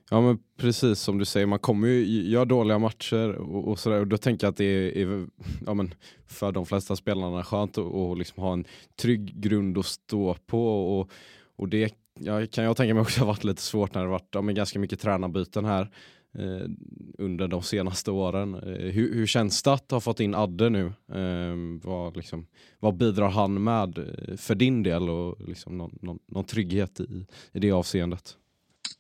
[0.10, 4.00] Ja men precis som du säger, man kommer ju göra dåliga matcher och, och sådär
[4.00, 5.28] och då tänker jag att det är, är
[5.66, 5.94] ja, men
[6.28, 8.66] för de flesta spelarna skönt att och liksom ha en
[9.02, 10.68] trygg grund att stå på
[11.00, 11.12] och,
[11.56, 14.30] och det ja, kan jag tänka mig också har varit lite svårt när det varit
[14.32, 15.92] ja, men ganska mycket tränarbyten här
[16.34, 16.70] Eh,
[17.18, 18.54] under de senaste åren.
[18.54, 20.86] Eh, hur, hur känns det att ha fått in Adde nu?
[21.14, 22.48] Eh, vad, liksom,
[22.80, 27.26] vad bidrar han med eh, för din del och liksom någon, någon, någon trygghet i,
[27.54, 28.38] i det avseendet?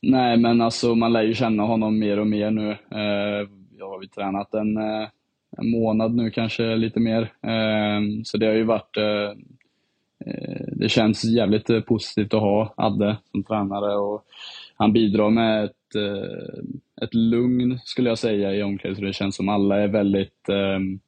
[0.01, 2.71] Nej, men alltså man lär ju känna honom mer och mer nu.
[2.71, 4.77] Eh, jag har ju tränat en,
[5.57, 7.21] en månad nu, kanske lite mer.
[7.21, 9.29] Eh, så det har ju varit eh,
[10.25, 14.25] eh det känns jävligt positivt att ha Adde som tränare och
[14.81, 19.13] han bidrar med ett, eh, ett lugn skulle jag säga i omklädningsrummet.
[19.13, 20.99] Det känns som alla är väldigt, ehm,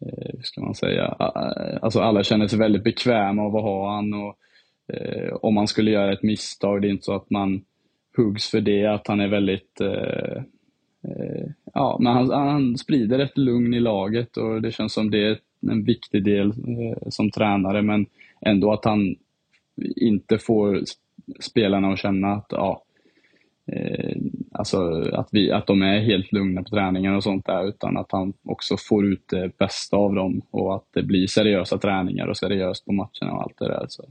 [0.00, 1.04] eh, hur ska man säga,
[1.82, 4.36] alltså alla känner sig väldigt bekväma av att ha han och
[4.94, 7.64] eh, om man skulle göra ett misstag, det är inte så att man
[8.16, 10.42] huggs för det, att han är väldigt eh,
[11.04, 15.26] eh, Ja, men han, han, sprider ett lugn i laget och det känns som det
[15.26, 15.38] är
[15.70, 18.06] en viktig del eh, som tränare, men
[18.40, 19.16] ändå att han
[19.96, 20.80] inte får
[21.40, 22.82] spelarna att känna att ja,
[23.66, 24.16] eh,
[24.52, 28.12] alltså att, vi, att de är helt lugna på träningen och sånt där, utan att
[28.12, 32.36] han också får ut det bästa av dem och att det blir seriösa träningar och
[32.36, 33.86] seriöst på matcherna och allt det där.
[33.88, 34.04] Så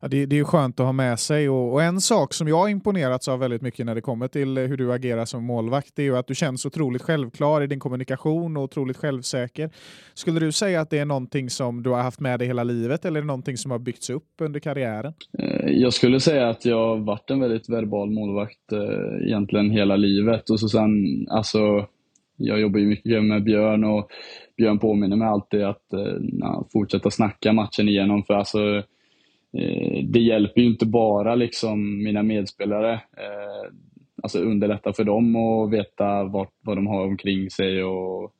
[0.00, 2.56] Ja, det, det är skönt att ha med sig och, och, en sak som jag
[2.56, 5.96] har imponerats av väldigt mycket när det kommer till eh, hur du agerar som målvakt
[5.96, 9.70] det är ju att du känns otroligt självklar i din kommunikation och otroligt självsäker.
[10.14, 13.04] Skulle du säga att det är någonting som du har haft med dig hela livet
[13.04, 15.12] eller är det någonting som har byggts upp under karriären?
[15.38, 19.96] Eh, jag skulle säga att jag har varit en väldigt verbal målvakt eh, egentligen hela
[19.96, 20.90] livet och så sen,
[21.30, 21.86] alltså
[22.36, 24.10] jag jobbar ju mycket med Björn och
[24.56, 25.84] Björn påminner mig alltid att
[26.20, 28.82] na, eh, fortsätta snacka matchen igenom för alltså
[29.58, 32.92] Eh, det hjälper ju inte bara liksom mina medspelare.
[32.92, 33.72] Eh,
[34.22, 38.32] alltså underlätta för dem att veta vart, vad de har omkring sig och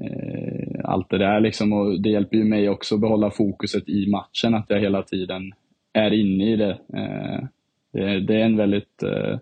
[0.00, 1.40] eh, allt det där.
[1.40, 1.72] Liksom.
[1.72, 5.52] Och det hjälper ju mig också att behålla fokuset i matchen, att jag hela tiden
[5.92, 6.78] är inne i det.
[6.94, 7.44] Eh,
[7.92, 9.38] det, det är en väldigt eh,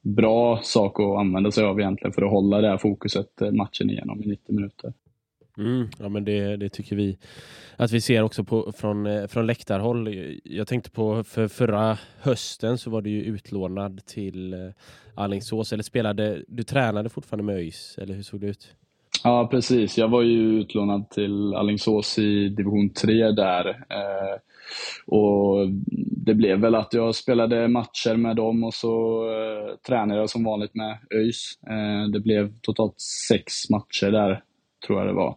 [0.00, 4.22] bra sak att använda sig av egentligen för att hålla det här fokuset matchen igenom
[4.22, 4.92] i 90 minuter.
[5.58, 7.18] Mm, ja, men det, det tycker vi
[7.76, 10.14] att vi ser också på, från, eh, från läktarhåll.
[10.44, 14.58] Jag tänkte på för förra hösten så var du ju utlånad till eh,
[15.14, 15.72] Allingsås.
[15.72, 18.74] Eller spelade, du tränade fortfarande med ÖIS, eller hur såg det ut?
[19.24, 19.98] Ja, precis.
[19.98, 23.68] Jag var ju utlånad till Allingsås i division 3 där.
[23.68, 24.38] Eh,
[25.06, 25.68] och
[26.26, 30.44] Det blev väl att jag spelade matcher med dem och så eh, tränade jag som
[30.44, 31.58] vanligt med ÖIS.
[31.70, 34.42] Eh, det blev totalt sex matcher där,
[34.86, 35.36] tror jag det var.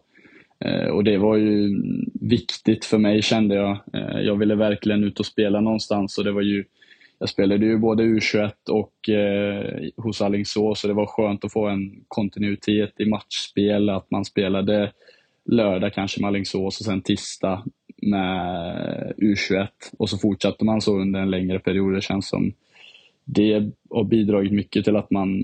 [0.64, 1.82] Eh, och det var ju
[2.20, 3.78] viktigt för mig kände jag.
[3.94, 6.64] Eh, jag ville verkligen ut och spela någonstans och det var ju
[7.18, 11.66] jag spelade ju både U21 och eh, hos Alingsås så det var skönt att få
[11.66, 14.92] en kontinuitet i matchspel, att man spelade
[15.44, 17.64] lördag kanske med Alingsås och sen tisdag
[18.02, 21.94] med U21 och så fortsatte man så under en längre period.
[21.94, 22.52] Det känns som
[23.24, 25.42] det har bidragit mycket till att man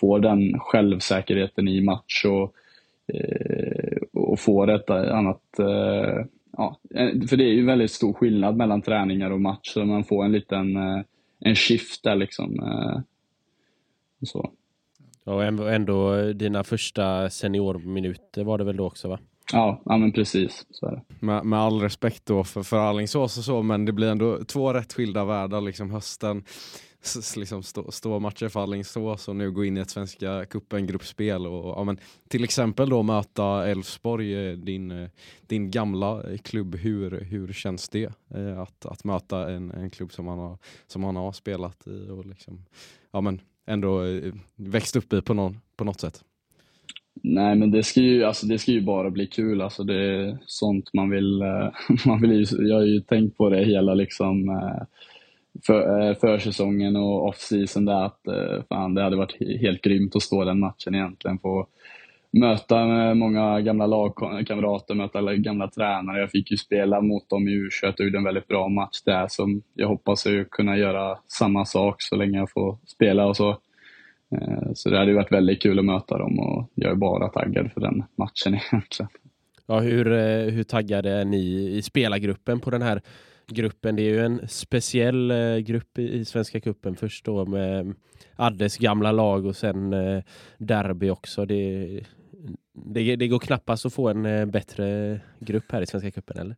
[0.00, 2.63] får den självsäkerheten i match och Eh,
[3.06, 6.24] Eh, och få detta annat eh,
[6.56, 10.04] Ja, eh, för det är ju väldigt stor skillnad mellan träningar och match, så man
[10.04, 11.00] får en liten eh,
[11.40, 12.60] en shift där liksom.
[12.60, 13.00] Eh,
[14.22, 14.50] så.
[15.24, 19.18] Och ändå dina första seniorminuter var det väl då också va?
[19.52, 20.66] Ja, ja men precis.
[20.70, 21.02] Så är det.
[21.20, 24.72] Med, med all respekt då för, för Alingsås och så, men det blir ändå två
[24.72, 25.60] rätt skilda världar.
[25.60, 26.44] Liksom hösten
[27.36, 31.46] liksom stå, stå matcher för Alingsås och nu gå in i ett Svenska cupen gruppspel
[31.46, 36.76] och ja, men, till exempel då möta Elfsborg, eh, din, eh, din gamla klubb.
[36.76, 41.04] Hur, hur känns det eh, att, att möta en, en klubb som man har, som
[41.04, 42.64] han har spelat i och liksom,
[43.10, 46.24] ja, men, ändå eh, växt upp i på, någon, på något sätt?
[47.26, 49.62] Nej, men det ska ju, alltså, det ska ju bara bli kul.
[49.62, 51.42] Alltså, det är sånt man vill...
[51.42, 51.68] Eh,
[52.06, 54.82] man vill ju, jag har ju tänkt på det hela liksom, eh,
[55.66, 58.20] för, eh, försäsongen och off-season där att
[58.68, 61.38] fan, det hade varit helt grymt att stå den matchen egentligen.
[61.38, 61.66] Få
[62.30, 62.84] möta
[63.14, 66.20] många gamla lagkamrater, möta gamla tränare.
[66.20, 69.26] Jag fick ju spela mot dem i U21 och gjorde en väldigt bra match där.
[69.28, 73.58] Så jag hoppas ju kunna göra samma sak så länge jag får spela och så.
[74.34, 77.28] Eh, så det hade ju varit väldigt kul att möta dem och jag är bara
[77.28, 79.10] taggad för den matchen egentligen.
[79.66, 83.02] Ja, hur, eh, hur taggade är ni i spelargruppen på den här
[83.46, 83.96] gruppen.
[83.96, 87.94] Det är ju en speciell eh, grupp i Svenska kuppen först då med
[88.36, 89.90] Addes gamla lag och sen
[90.58, 91.46] derby också.
[91.46, 92.00] Det,
[92.72, 96.56] det, det går knappast att få en bättre grupp här i Svenska kuppen eller?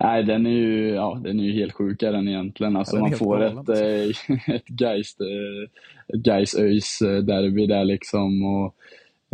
[0.00, 2.76] Nej, den är ju, ja, den är ju helt sjuk är den egentligen.
[2.76, 7.84] Alltså, Ja, den man får ett, eh, ett Geist, eh, ett Geist ÖIS derby där
[7.84, 8.44] liksom.
[8.44, 8.74] Och,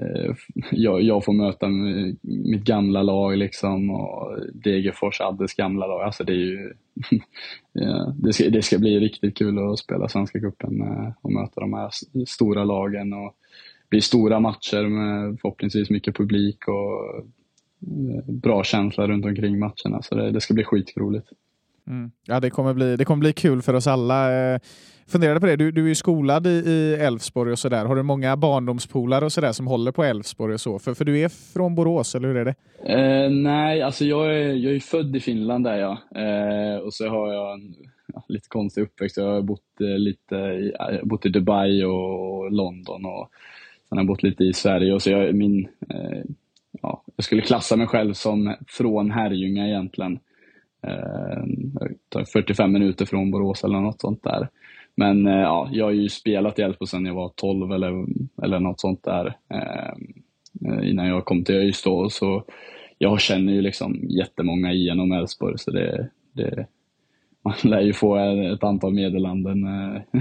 [0.02, 0.34] eh,
[0.70, 1.68] jag, jag får möta
[2.22, 6.02] mitt gamla lag liksom och Degerfors Addes gamla lag.
[6.02, 6.72] Alltså det är ju,
[7.72, 10.82] ja, det, ska, det ska bli riktigt kul att spela Svenska cupen
[11.20, 11.90] och möta de här
[12.26, 13.12] stora lagen.
[13.12, 13.34] Och
[13.82, 17.24] det blir stora matcher med förhoppningsvis mycket publik och
[18.26, 20.02] bra känsla runt omkring matcherna.
[20.02, 21.28] Så det, det ska bli skitroligt.
[21.86, 22.10] Mm.
[22.26, 24.52] Ja, det kommer, bli, det kommer bli kul för oss alla.
[24.52, 24.60] Eh,
[25.06, 27.84] funderade på det, du, du är ju skolad i Elfsborg och sådär.
[27.84, 30.78] Har du många barndomspolare och sådär som håller på Elfsborg och så?
[30.78, 32.54] För, för du är från Borås, eller hur är det?
[32.92, 35.98] Eh, nej, alltså jag är, jag är född i Finland där jag.
[36.14, 37.74] Eh, och så har jag en
[38.14, 39.16] ja, lite konstig uppväxt.
[39.16, 43.30] Jag har bott, eh, lite i, har bott i Dubai och London och
[43.88, 44.92] sen har jag bott lite i Sverige.
[44.92, 46.22] Och så jag, min, eh,
[46.84, 50.18] ja, jag skulle klassa mig själv som från Herrljunga egentligen.
[50.86, 54.48] Eh, 45 minuter från Borås eller något sånt där.
[54.96, 58.06] Men eh, ja, jag har ju spelat i Elfsborg sedan jag var 12 eller,
[58.42, 59.26] eller något sånt där.
[59.48, 60.14] Ehm,
[60.66, 62.08] eh, innan jag kom till ÖIS då.
[62.08, 62.44] Så
[62.98, 66.66] jag känner ju liksom jättemånga genom Elfsborg så det, det,
[67.44, 68.16] man lär ju få
[68.54, 70.20] ett antal meddelanden eh,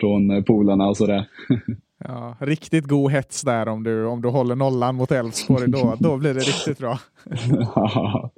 [0.00, 1.28] från polarna och sådär.
[1.98, 5.70] Ja, riktigt god hets där om du, om du håller nollan mot Elfsborg.
[5.70, 6.98] Då, då blir det riktigt bra.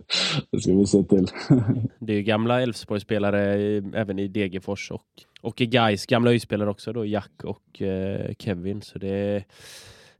[0.50, 1.26] det ska vi se till.
[1.98, 3.54] Det är ju gamla Elfsborg-spelare
[3.94, 5.02] även i Degerfors och,
[5.42, 8.82] och i Gais gamla ÖIS-spelare också då, Jack och eh, Kevin.
[8.82, 9.44] Så det,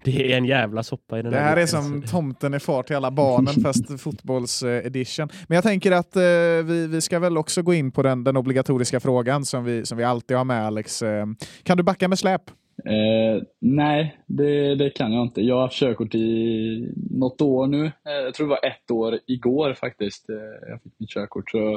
[0.05, 2.97] det är en jävla soppa i den Det här är som tomten är far till
[2.97, 5.29] alla barnen fast fotbolls-edition.
[5.49, 6.23] Men jag tänker att eh,
[6.65, 9.99] vi, vi ska väl också gå in på den, den obligatoriska frågan som vi, som
[9.99, 11.03] vi alltid har med Alex.
[11.03, 11.27] Eh,
[11.63, 12.43] kan du backa med släp?
[12.85, 15.41] Eh, nej, det, det kan jag inte.
[15.43, 17.85] Jag har haft körkort i något år nu.
[17.85, 20.31] Eh, jag tror det var ett år igår faktiskt.
[20.31, 21.51] Eh, jag fick mitt körkort.
[21.51, 21.73] Så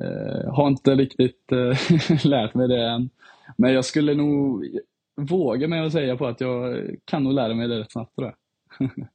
[0.00, 3.10] eh, har inte riktigt eh, lärt mig det än.
[3.56, 4.66] Men jag skulle nog
[5.16, 8.34] våga mig att säga på att jag kan nog lära mig det rätt snabbt tror
[8.78, 8.90] jag.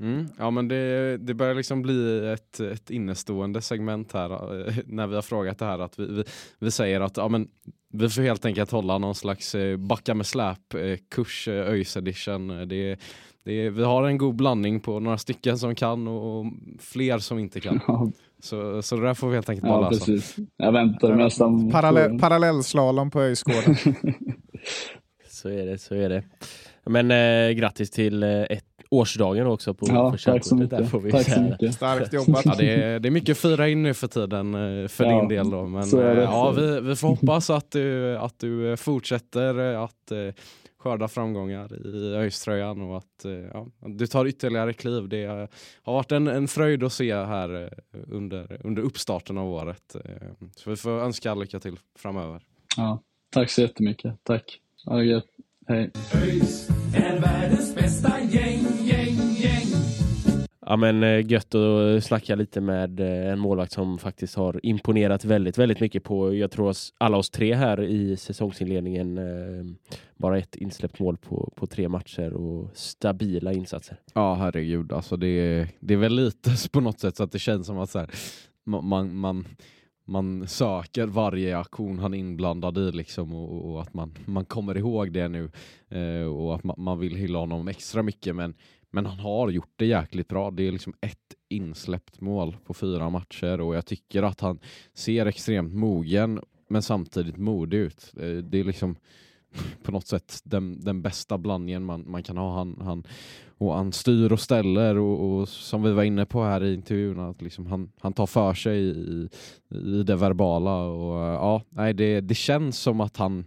[0.00, 0.26] Mm.
[0.38, 4.30] Ja men det, det börjar liksom bli ett, ett innestående segment här
[4.68, 6.24] eh, när vi har frågat det här att vi, vi,
[6.58, 7.48] vi säger att ja, men
[7.92, 12.48] vi får helt enkelt hålla någon slags eh, backa med släp eh, kurs ÖIS edition.
[12.48, 12.98] Det,
[13.44, 16.46] det, vi har en god blandning på några stycken som kan och,
[16.80, 17.80] fler som inte kan.
[17.86, 20.36] Ja, Så, så det där får vi helt enkelt bara ja precis.
[20.56, 22.18] Jag väntar nästan Parallell, på...
[22.18, 23.76] parallellslalom på Öjsgården.
[25.28, 26.24] Så är det, så är det.
[26.86, 30.84] Men eh, grattis till eh, ett årsdagen också på Ja, för tack så körkortet där,
[30.84, 31.74] får vi Tack så mycket.
[31.74, 32.44] Starkt jobbat.
[32.44, 35.20] Ja, det, är, det är mycket att fira in nu för tiden eh, för Ja,
[35.20, 35.66] din del då.
[35.66, 40.12] Men eh, ja, vi, vi får hoppas att du, att du eh, fortsätter att
[40.78, 45.08] skörda framgångar i ÖIS-tröjan och att ja, du tar ytterligare kliv.
[45.08, 45.48] Det
[45.82, 47.70] har varit en, en fröjd att se här
[48.10, 49.96] under, under uppstarten av året.
[50.56, 52.42] Så vi får önska lycka till framöver.
[52.76, 54.14] Ja, tack så jättemycket.
[54.22, 54.60] Tack.
[54.86, 55.33] Ha det gött.
[55.66, 55.90] Hej.
[60.66, 65.24] Ja men eh, gött att snacka lite med eh, en målvakt som faktiskt har imponerat
[65.24, 69.18] väldigt, väldigt mycket på, jag tror oss, alla oss tre här i säsongsinledningen.
[69.18, 69.64] eh,
[70.16, 73.96] Bara ett insläppt mål på, på tre matcher och stabila insatser.
[74.14, 77.38] Ja herregud, alltså det, är- det är väl lite på något sätt så att det
[77.38, 78.10] känns som att så här,
[78.66, 79.46] man, man,
[80.04, 84.76] man, söker varje aktion han är inblandad i liksom och, och att man, man kommer
[84.76, 85.50] ihåg det nu
[85.88, 88.54] eh, och att man, man vill hylla honom extra mycket men,
[88.90, 90.50] men han har gjort det jäkligt bra.
[90.50, 94.58] Det är liksom ett insläppt mål på fyra matcher och jag tycker att han
[94.94, 98.12] ser extremt mogen men samtidigt modig ut.
[98.16, 98.96] Eh, det är liksom
[99.82, 102.56] på något sätt den, den bästa blandningen man, man kan ha.
[102.56, 103.04] Han, han,
[103.58, 107.20] och han styr och ställer och, och som vi var inne på här i intervjun
[107.20, 109.28] att liksom han, han tar för sig i,
[109.74, 113.44] i det verbala och ja, nej, det, det känns som att han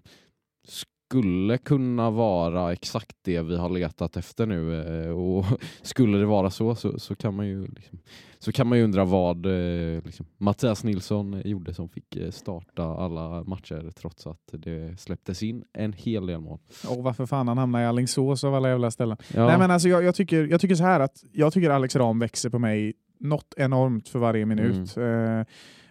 [1.08, 5.46] skulle kunna vara exakt det vi har letat efter nu eh, och
[5.82, 8.00] skulle det vara så så, så kan man ju liksom,
[8.39, 13.43] så kan man undra vad eh, liksom, Mattias Nilsson gjorde som fick eh, starta alla
[13.43, 16.60] matcher trots att det släpptes in en hel del mål.
[16.89, 19.17] Och varför fan han hamnar i Alingsås av alla jävla ställen.
[19.34, 19.48] Ja.
[19.48, 22.20] Nej, men alltså, jag, jag, tycker, jag tycker så här att jag tycker Alex Ram
[22.20, 24.98] växer på mig något enormt för varje minut.
[24.98, 25.43] Eh,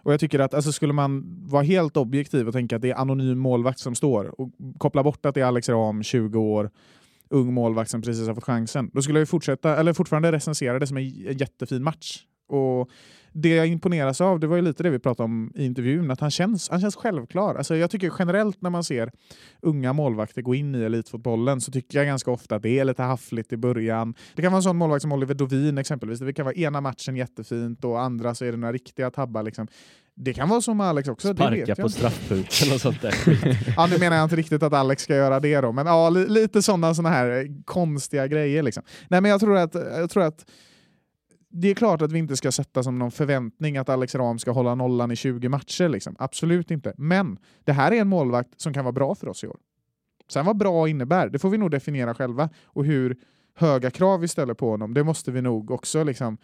[0.07, 2.95] och jag tycker att alltså, skulle man vara helt objektiv och tänka att det är
[2.95, 6.71] anonym målvakt som står och koppla bort att det är Alex Ram, 20 år,
[7.31, 8.91] ung målvakt som precis har fått chansen.
[8.93, 12.25] Då skulle jag ju fortsätta, eller fortfarande recensera det som en, en jättefin match.
[12.49, 12.91] Och
[13.39, 16.21] det jag imponeras av, det var ju lite det vi pratade om i intervjun, att
[16.21, 17.55] han känns, han känns självklar.
[17.55, 19.11] Alltså jag tycker generellt när man ser
[19.61, 23.03] unga målvakter gå in i elitfotbollen så tycker jag ganska ofta att det är lite
[23.03, 24.15] haffligt i början.
[24.35, 26.19] Det kan vara en sån målvakt som Oliver Dovin exempelvis.
[26.19, 29.43] Det kan vara ena matchen jättefint och andra så är det några riktiga tabbar.
[29.43, 29.69] Liksom.
[30.19, 31.35] Det kan vara som Alex också.
[31.35, 33.15] Sparka på straffpunkten och sånt där.
[33.77, 36.29] Ja, nu menar jag inte riktigt att Alex ska göra det då, men ja, li
[36.29, 38.63] lite sådana såna här eh, konstiga grejer.
[38.63, 38.83] Liksom.
[39.09, 40.51] Nej, men jag tror, att, jag tror att
[41.49, 44.51] det är klart att vi inte ska sätta som någon förväntning att Alex Ram ska
[44.51, 45.89] hålla nollan i 20 matcher.
[45.89, 46.17] Liksom.
[46.19, 46.95] Absolut inte.
[46.97, 49.57] Men det här är en målvakt som kan vara bra för oss i år.
[50.29, 52.49] Sen vad bra innebär, det får vi nog definiera själva.
[52.65, 53.17] Och hur
[53.55, 56.39] höga krav vi ställer på honom, det måste vi nog också liksom,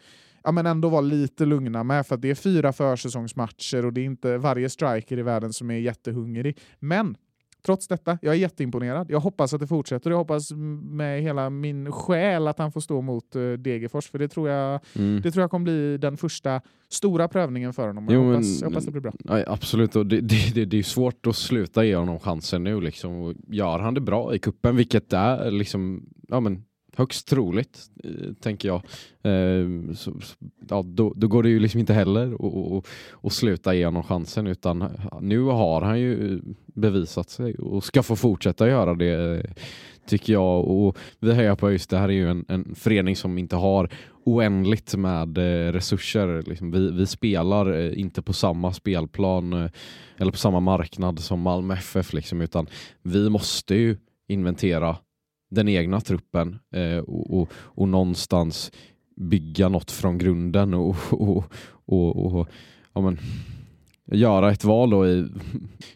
[0.45, 2.07] ja, men ändå vara lite lugna med.
[2.07, 5.71] För att det är fyra försäsongsmatcher och det är inte varje striker i världen som
[5.71, 6.59] är jättehungrig.
[6.79, 7.17] Men
[7.67, 9.11] trots detta, jag är jätteimponerad.
[9.11, 10.11] Jag hoppas att det fortsätter.
[10.11, 10.51] Jag hoppas
[10.83, 14.11] med hela min själ att han får stå mot uh, Degerfors.
[14.11, 15.21] För det tror, jag, Mm.
[15.23, 18.05] det tror jag kommer bli den första stora prövningen för honom.
[18.05, 19.13] Jag, Jo, men- hoppas, jag hoppas det blir bra.
[19.25, 22.81] Ja, absolut, och det, det, det, det är svårt att sluta ge honom chansen nu.
[22.81, 23.13] Liksom.
[23.21, 26.65] Och gör han det bra i kuppen, vilket är liksom, ja, men,
[26.97, 28.77] högst troligt, eh, tänker jag,
[29.23, 30.37] eh, så, så,
[30.69, 32.35] ja, då, då går det ju liksom inte heller
[33.23, 34.47] att- sluta ge honom chansen.
[34.47, 34.85] Utan
[35.21, 36.41] nu har han ju
[36.75, 39.47] bevisat sig och ska få fortsätta göra det,
[40.07, 40.65] tycker jag.
[40.65, 43.89] Och vi hejar på ÖIS, det här är ju en, en förening som inte har
[44.25, 46.43] oändligt med eh, resurser.
[46.47, 49.71] Liksom, vi, vi spelar eh, inte på samma spelplan eh,
[50.17, 52.67] eller på samma marknad som Malmö FF, liksom, utan
[53.03, 53.97] vi måste ju
[54.29, 54.97] inventera
[55.53, 58.73] den egna truppen eh, och, och, och någonstans
[59.17, 61.45] bygga något från grunden och, och,
[61.87, 62.49] och, och
[62.95, 63.19] ja, men,
[64.13, 65.29] göra ett val då i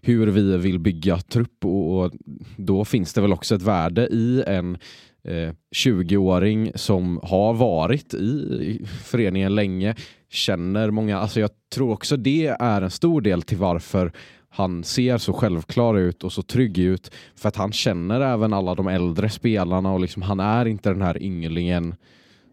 [0.01, 1.65] hur vi vill bygga trupp.
[1.65, 2.13] Och, och
[2.57, 4.79] då finns det väl också ett värde i en
[5.25, 9.95] eh, 20-åring som har varit i föreningen länge,
[10.29, 14.13] känner många, alltså jag tror också det är en stor del till varför
[14.57, 18.75] han ser så självklar ut och så trygg ut för att han känner även alla
[18.75, 21.95] de äldre spelarna och liksom, han är inte den här ynglingen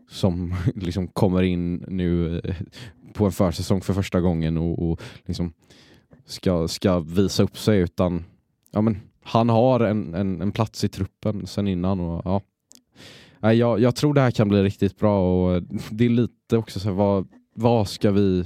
[0.10, 2.56] som liksom kommer in nu eh,
[3.14, 5.54] på en försäsong för första gången och, och liksom
[6.26, 8.24] ska, ska visa upp sig utan
[8.72, 12.00] ja, men, han har en, en, en plats i truppen sen innan.
[12.00, 13.54] Och, ja.
[13.54, 16.80] Jag, jag tror det här kan bli riktigt bra och eh, det är lite också
[16.80, 18.46] så här, vad, vad ska vi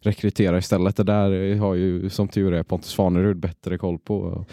[0.00, 0.96] rekrytera istället?
[0.96, 4.44] Det där har ju som tur är Pontus Svanerud bättre koll på.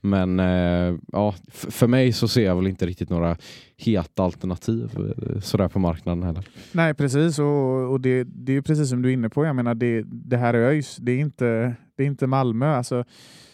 [0.00, 3.36] Men eh, ja, för mig så ser jag väl inte riktigt några
[3.76, 6.48] heta alternativ eh, sådär på marknaden heller.
[6.72, 7.38] Nej, precis.
[7.38, 9.44] Och, och det, det är ju precis som du är inne på.
[9.44, 10.96] Jag menar, det, det här är ÖIS.
[10.96, 12.66] Det är inte, det är inte Malmö.
[12.66, 13.04] Alltså,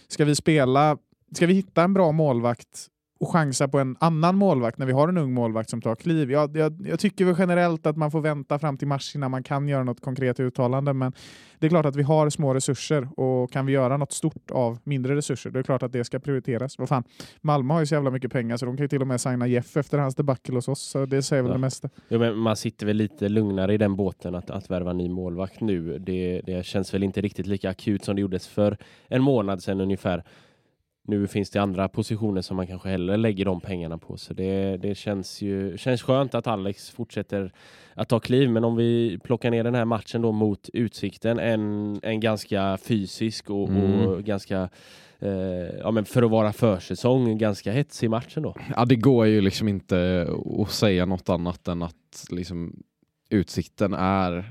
[0.08, 0.98] ska vi spela,
[1.34, 2.86] ska vi hitta en bra målvakt
[3.20, 6.30] och chansa på en annan målvakt när vi har en ung målvakt som tar kliv.
[6.30, 9.42] Jag, jag, jag tycker väl generellt att man får vänta fram till mars innan man
[9.42, 11.12] kan göra något konkret uttalande, men
[11.58, 14.78] det är klart att vi har små resurser och kan vi göra något stort av
[14.84, 16.78] mindre resurser, då är det klart att det ska prioriteras.
[16.78, 17.04] Vad fan,
[17.40, 19.46] Malmö har ju så jävla mycket pengar så de kan ju till och med signa
[19.46, 21.54] Jeff efter hans debacle hos oss, så det säger väl Ja.
[21.54, 21.88] det mesta.
[22.08, 25.60] Jo, men man sitter väl lite lugnare i den båten att, att värva ny målvakt
[25.60, 25.98] nu.
[25.98, 28.76] Det, det känns väl inte riktigt lika akut som det gjordes för
[29.08, 30.24] en månad sedan ungefär.
[31.10, 34.16] Nu finns det andra positioner som man kanske hellre lägger de pengarna på.
[34.16, 37.52] Så det, det känns ju känns skönt att Alex fortsätter
[37.94, 38.50] att ta kliv.
[38.50, 43.50] Men om vi plockar ner den här matchen då mot Utsikten, en, en ganska fysisk
[43.50, 44.00] och, Mm.
[44.06, 44.68] och ganska
[45.18, 45.30] eh,
[45.80, 48.56] ja, men för att vara försäsong, ganska hetsig match ändå.
[48.76, 52.82] Ja, det går ju liksom inte att säga något annat än att liksom,
[53.30, 54.44] utsikten är,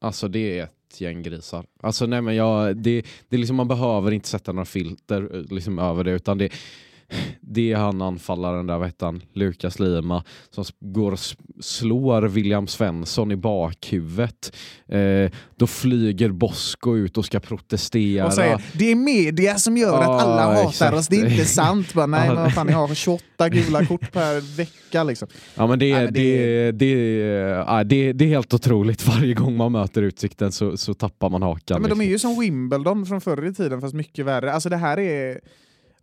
[0.00, 1.66] alltså det är ett gäng grisar.
[1.80, 5.78] Alltså nej men jag, det, det liksom, man behöver inte sätta några filter eh, liksom,
[5.78, 6.52] över det utan det,
[7.40, 11.18] det är han anfallaren där, vad heter han, Lukas Lima, som går och
[11.60, 14.56] slår William Svensson i bakhuvudet.
[14.88, 18.26] Eh, då flyger Bosko ut och ska protestera.
[18.26, 20.94] Och säger det är media som gör att alla hatar exakt.
[20.96, 21.94] oss, det är inte sant.
[21.94, 25.04] Bara, nej, men vad fan, jag har 28 gula kort per vecka.
[25.04, 25.28] Liksom.
[25.54, 26.92] Ja men det, Nej, är men det, det- det,
[27.66, 29.06] ja, det, det är helt otroligt.
[29.08, 31.62] Varje gång man möter Utsikten så, så tappar man hakan.
[31.74, 32.30] Ja, men de är liksom.
[32.30, 34.52] ju som Wimbledon från förr i tiden, fast mycket värre.
[34.52, 35.40] Alltså det här är...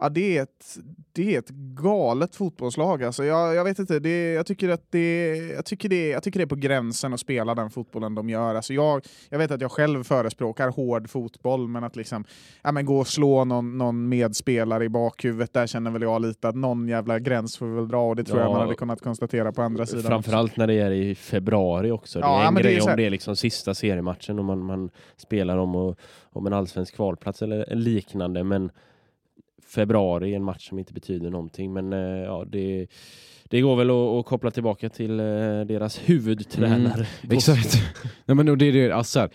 [0.04, 0.78] Ja, det, är ett,
[1.12, 3.04] det är ett galet fotbollslag.
[3.04, 6.40] Alltså jag, jag vet inte, det, jag, tycker att det, jag, tycker det, jag tycker
[6.40, 8.56] det är på gränsen att spela den fotbollen de gör.
[8.56, 12.26] Alltså jag, jag vet att jag själv förespråkar hård fotboll, men att liksom,
[12.64, 16.48] ja, men gå och slå någon, någon medspelare i bakhuvudet, där känner väl jag lite
[16.48, 18.52] att någon jävla gräns får vi väl dra och det tror jag Ja.
[18.52, 20.04] man hade kunnat konstatera på andra sidan.
[20.04, 22.20] Framförallt när det är i februari också.
[22.20, 24.46] Det Ja, är en men det är grej om det är liksom sista seriematchen och
[24.46, 28.44] man, man spelar om, och, om en allsvensk kvalplats eller liknande.
[28.44, 28.70] Men
[29.68, 31.74] februari är en match som inte betyder någonting.
[31.74, 32.88] Men eh, ja, det,
[33.44, 35.26] det går väl att, att koppla tillbaka till eh,
[35.68, 37.08] deras huvudtränare.
[37.30, 37.78] Exakt.
[38.26, 39.30] Nej, men det är det, alltså, så här,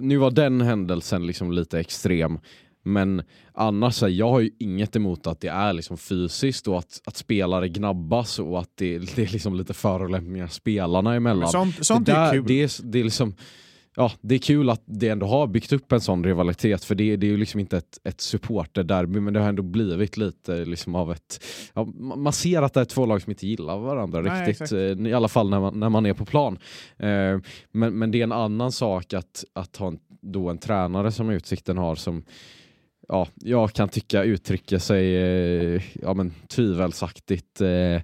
[0.00, 2.38] nu var den händelsen liksom lite extrem.
[2.82, 6.78] Men annars, så här, jag har ju inget emot att det är liksom fysiskt och
[6.78, 11.48] att, att spelare gnabbas och att det, det är liksom lite förolämpningar spelarna emellan.
[11.48, 12.44] Sånt, sånt det, är där, kul.
[12.46, 13.34] det, är, det är liksom
[14.00, 17.16] Ja, det är kul att det ändå har byggt upp en sån rivalitet för det,
[17.16, 20.94] det är ju liksom inte ett, ett supporterderby men det har ändå blivit lite liksom
[20.94, 21.44] av ett...
[21.74, 24.50] Ja, ma- man ser att det är två lag som inte gillar varandra Nej, riktigt,
[24.62, 24.72] exakt.
[24.72, 26.58] eh, i alla fall när man, när man är på plan.
[26.96, 27.38] Eh,
[27.72, 31.30] men, men det är en annan sak att, att ha en, då en tränare som
[31.30, 32.22] Utsikten har som
[33.08, 38.02] ja, jag kan tycka uttrycker sig eh, ja, men, tvivelsaktigt eh,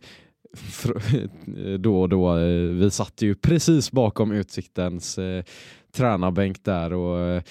[1.78, 2.38] då och då.
[2.38, 5.45] Eh, Vi satt ju precis bakom Utsiktens eh,
[5.95, 7.42] tränarbänk där och eh,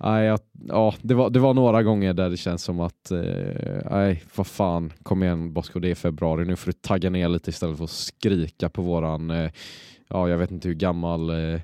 [0.00, 0.36] nej,
[0.68, 4.46] ja, det, var, det var några gånger där det känns som att eh, nej, vad
[4.46, 7.84] fan, kom igen Bosko, det är februari, nu får du tagga ner lite istället för
[7.84, 9.50] att skrika på våran, eh,
[10.08, 11.60] ja jag vet inte hur gammal eh,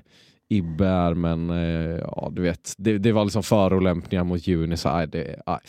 [0.49, 4.93] Ibbe är men eh, ja, du vet, det, det var liksom förolämpningar mot juni så
[4.93, 5.59] nej, det, nej.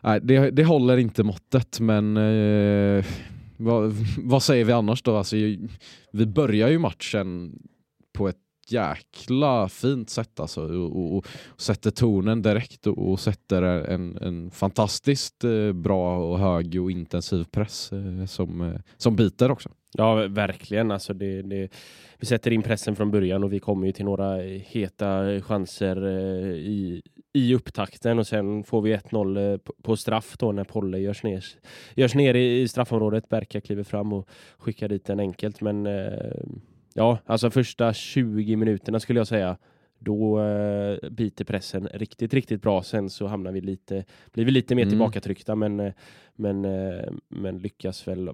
[0.00, 3.04] Nej, det, det håller inte måttet men eh,
[3.56, 5.16] vad, vad säger vi annars då?
[5.16, 5.36] Alltså,
[6.12, 7.58] vi börjar ju matchen
[8.12, 8.36] på ett
[8.72, 14.50] jäkla fint sätt alltså, och, och, och sätter tonen direkt och, och sätter en, en
[14.50, 19.68] fantastiskt eh, bra och hög och intensiv press eh, som, eh, som biter också.
[19.92, 20.90] Ja, verkligen.
[20.90, 21.68] Alltså det, det,
[22.18, 26.48] vi sätter in pressen från början och vi kommer ju till några heta chanser eh,
[26.52, 27.02] i,
[27.32, 31.44] i upptakten och sen får vi 1-0 eh, på- straff då när Polle görs ner,
[31.94, 33.28] görs ner i, i straffområdet.
[33.28, 35.60] Berka kliver fram och skickar dit den enkelt.
[35.60, 36.32] Men eh,
[36.98, 39.56] ja, alltså första 20 minuterna skulle jag säga
[39.98, 42.82] då eh, biter pressen riktigt, riktigt bra.
[42.82, 44.90] Sen så hamnar vi lite, blir vi lite mer Mm.
[44.90, 45.92] tillbakatryckta men, eh,
[46.34, 48.30] men, eh, men lyckas väl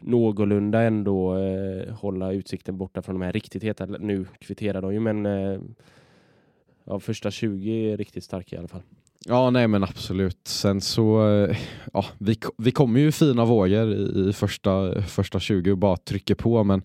[0.00, 3.86] någorlunda ändå eh, hålla utsikten borta från de här riktigt heta.
[3.86, 5.60] Nu kvitterar de ju men eh,
[6.84, 8.82] ja, första 20 är riktigt starka i alla fall.
[9.28, 10.40] Ja, nej men absolut.
[10.44, 11.58] Sen så, eh,
[11.92, 16.34] ja, vi, vi kommer ju fina vågor i, i första, första 20 och bara trycker
[16.34, 16.82] på, men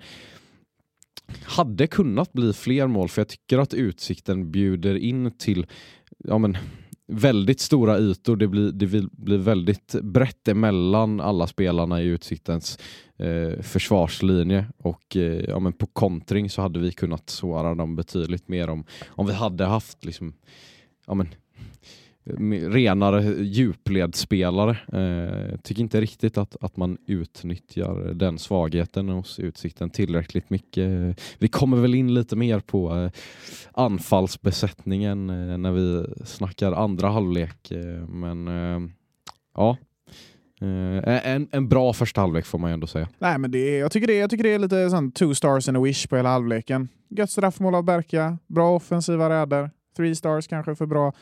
[1.44, 5.66] hade kunnat bli fler mål för jag tycker att Utsikten bjuder in till
[6.18, 6.58] ja, men,
[7.08, 8.36] väldigt stora ytor.
[8.36, 12.80] Det blir, det blir väldigt brett emellan alla spelarna i Utsiktens
[13.18, 18.48] eh, försvarslinje och eh, ja, men på kontring så hade vi kunnat såra dem betydligt
[18.48, 20.34] mer om, om vi hade haft liksom,
[21.08, 21.28] ja, men,
[22.70, 24.78] renare djupledsspelare.
[24.94, 31.18] Eh, tycker inte riktigt att, att man utnyttjar den svagheten hos Utsikten tillräckligt mycket.
[31.18, 33.12] Eh, vi kommer väl in lite mer på eh,
[33.72, 37.72] anfallsbesättningen eh, när vi snackar andra halvlek.
[37.72, 38.90] Eh, men eh,
[39.56, 39.78] ja,
[40.62, 43.10] eh, en, en bra första halvlek får man ju ändå säga.
[43.20, 45.68] Nej, men det är, jag, tycker det, jag tycker det är lite sån two stars
[45.68, 46.90] and a wish på hela halvleken.
[47.10, 51.14] Gött straffmål av Berka, bra offensiva räder, three stars kanske för bra.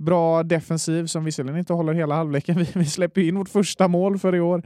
[0.00, 2.58] Bra defensiv som visserligen inte håller hela halvleken.
[2.58, 4.62] Vi, vi släpper in vårt första mål för i år,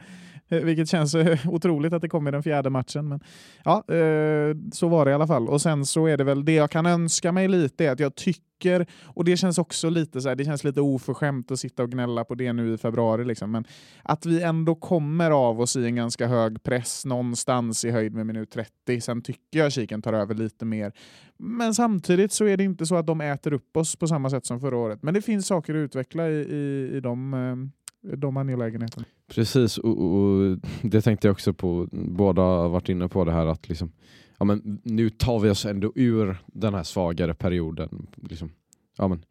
[0.54, 3.08] Eh, vilket känns eh, otroligt att det kom i den fjärde matchen.
[3.08, 3.20] Men
[3.64, 5.48] ja, eh, så var det i alla fall.
[5.48, 8.14] Och sen så är det väl det jag kan önska mig lite är att jag
[8.14, 11.90] tycker, och det känns också lite så här, det känns lite oförskämt att sitta och
[11.90, 13.64] gnälla på det nu i februari liksom, men
[14.02, 18.26] att vi ändå kommer av oss i en ganska hög press någonstans i höjd med
[18.26, 19.00] minut 30.
[19.00, 20.92] Sen tycker jag Kiken tar över lite mer.
[21.38, 24.46] Men samtidigt så är det inte så att de äter upp oss på samma sätt
[24.46, 25.02] som förra året.
[25.02, 29.06] Men det finns saker att utveckla i, i, i de, eh, de angelägenheterna.
[29.28, 31.88] Precis, och, och det tänkte jag också på.
[31.92, 33.92] Båda har varit inne på det här att liksom,
[34.38, 38.06] ja, men nu tar vi oss ändå ur den här svagare perioden.
[38.16, 38.50] Liksom,
[38.98, 39.24] ja, men,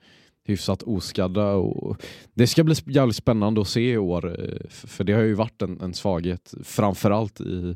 [0.45, 1.53] hyfsat oskadda.
[1.53, 4.39] Och det ska bli jävligt spännande att se i år.
[4.39, 7.75] Eh, för det har ju varit en, en svaghet, framförallt i,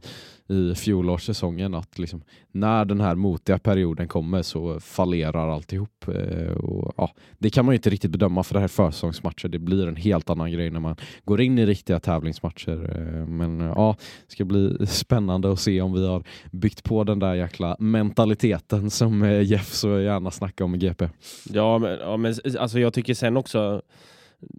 [0.49, 1.73] i fjolårssäsongen.
[1.73, 6.07] Att liksom, när den här motiga perioden kommer så fallerar alltihop.
[6.07, 9.47] Eh, och, ja, det kan man ju inte riktigt bedöma för det här är försäsongsmatcher.
[9.47, 10.95] Det blir en helt annan grej när man
[11.25, 12.97] går in i riktiga tävlingsmatcher.
[12.97, 13.95] Eh, men ja,
[14.27, 18.89] det ska bli spännande att se om vi har byggt på den där jäkla mentaliteten
[18.89, 21.09] som Jeff så gärna snackar om i GP.
[21.49, 23.81] Ja, men, ja, men alltså jag tycker sen också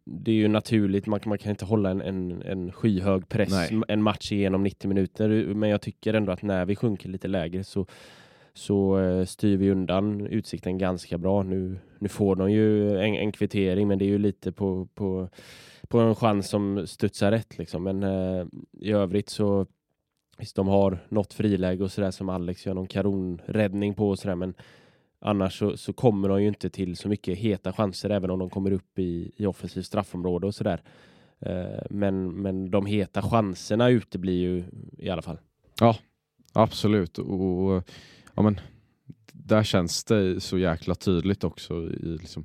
[0.04, 3.82] det är ju naturligt, man, man kan inte hålla en, en, en skyhög press Nej.
[3.88, 5.54] en match igenom 90 minuter.
[5.54, 7.86] Men jag tycker ändå att när vi sjunker lite lägre så,
[8.54, 11.42] så eh, styr vi undan utsikten ganska bra.
[11.42, 15.28] Nu, nu får de ju en, en kvittering, men det är ju lite på, på,
[15.88, 17.58] på en chans som studsar rätt.
[17.58, 17.82] Liksom.
[17.82, 18.46] Men eh,
[18.80, 19.66] i övrigt så
[20.38, 24.34] Visst, de har något friläge och sådär som Alex gör någon karonräddning på och sådär,
[24.34, 24.54] men
[25.20, 28.50] annars så, så kommer de ju inte till så mycket heta chanser även om de
[28.50, 30.82] kommer upp i, i offensivt straffområde och sådär.
[31.40, 34.64] Eh, men, men de heta chanserna uteblir ju
[34.98, 35.38] i alla fall.
[35.80, 35.96] Ja,
[36.52, 37.18] Absolut.
[37.18, 37.88] Och,
[38.34, 38.60] ja, men,
[39.32, 41.74] där känns det så jäkla tydligt också.
[41.74, 42.44] I liksom,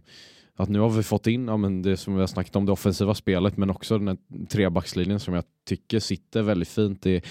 [0.55, 2.71] att nu har vi fått in ja, men det som vi har snackat om, det
[2.71, 4.17] offensiva spelet, men också den här
[4.49, 7.01] trebackslinjen som jag tycker sitter väldigt fint.
[7.01, 7.21] Det är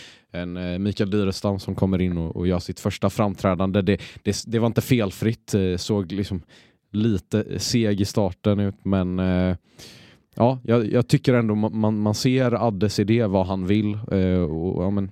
[0.43, 3.83] en eh, Mikael Dyrestam som kommer in och, och gör sitt första framträdande.
[3.83, 6.43] Det, det, det var inte felfritt, eh, såg liksom
[6.91, 9.57] lite eh, seg i starten ut, men eh,
[10.35, 13.95] ja, jag, jag, tycker ändå man, man ser Addes idé, vad han vill.
[13.95, 15.11] Eh, och, ja, men,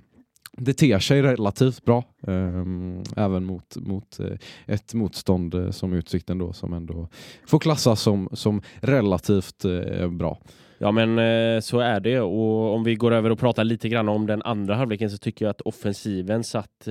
[0.61, 4.37] det ter sig relativt bra, um, även mot, mot uh,
[4.67, 7.09] ett motstånd uh, som Utsikten då, som ändå
[7.47, 10.39] får klassas som, som relativt uh, bra.
[10.83, 14.27] Ja men så är det och om vi går över och pratar lite grann om
[14.27, 16.87] den andra halvleken så tycker jag att offensiven satt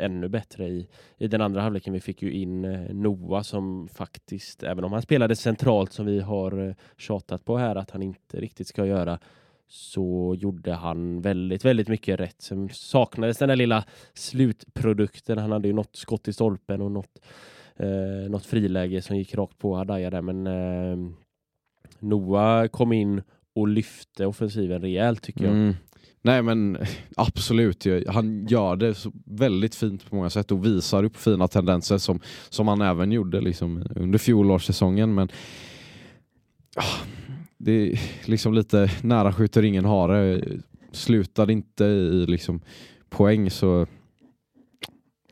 [0.00, 0.88] ännu bättre i,
[1.18, 1.92] i den andra halvleken.
[1.92, 6.74] Vi fick ju in Noah som faktiskt, även om han spelade centralt som vi har
[6.96, 9.18] tjatat på här att han inte riktigt ska göra,
[9.68, 12.42] så gjorde han väldigt, väldigt mycket rätt.
[12.42, 15.38] Sen saknades den där lilla slutprodukten.
[15.38, 17.20] Han hade ju något skott i stolpen och något,
[17.76, 21.12] eh, något friläge som gick rakt på Hadaya där, men eh,
[21.98, 23.22] Noah kom in
[23.54, 25.54] och lyfte offensiven rejält tycker jag.
[25.54, 25.74] Mm.
[26.22, 26.78] Nej men
[27.16, 32.20] absolut, han gör det väldigt fint på många sätt och visar upp fina tendenser som,
[32.48, 35.14] som han även gjorde liksom under fjolårssäsongen.
[35.14, 35.28] Men
[36.76, 37.06] ah,
[37.58, 40.42] det är liksom lite nära skjuter ingen hare.
[40.92, 42.60] Slutar inte i liksom
[43.10, 43.86] poäng så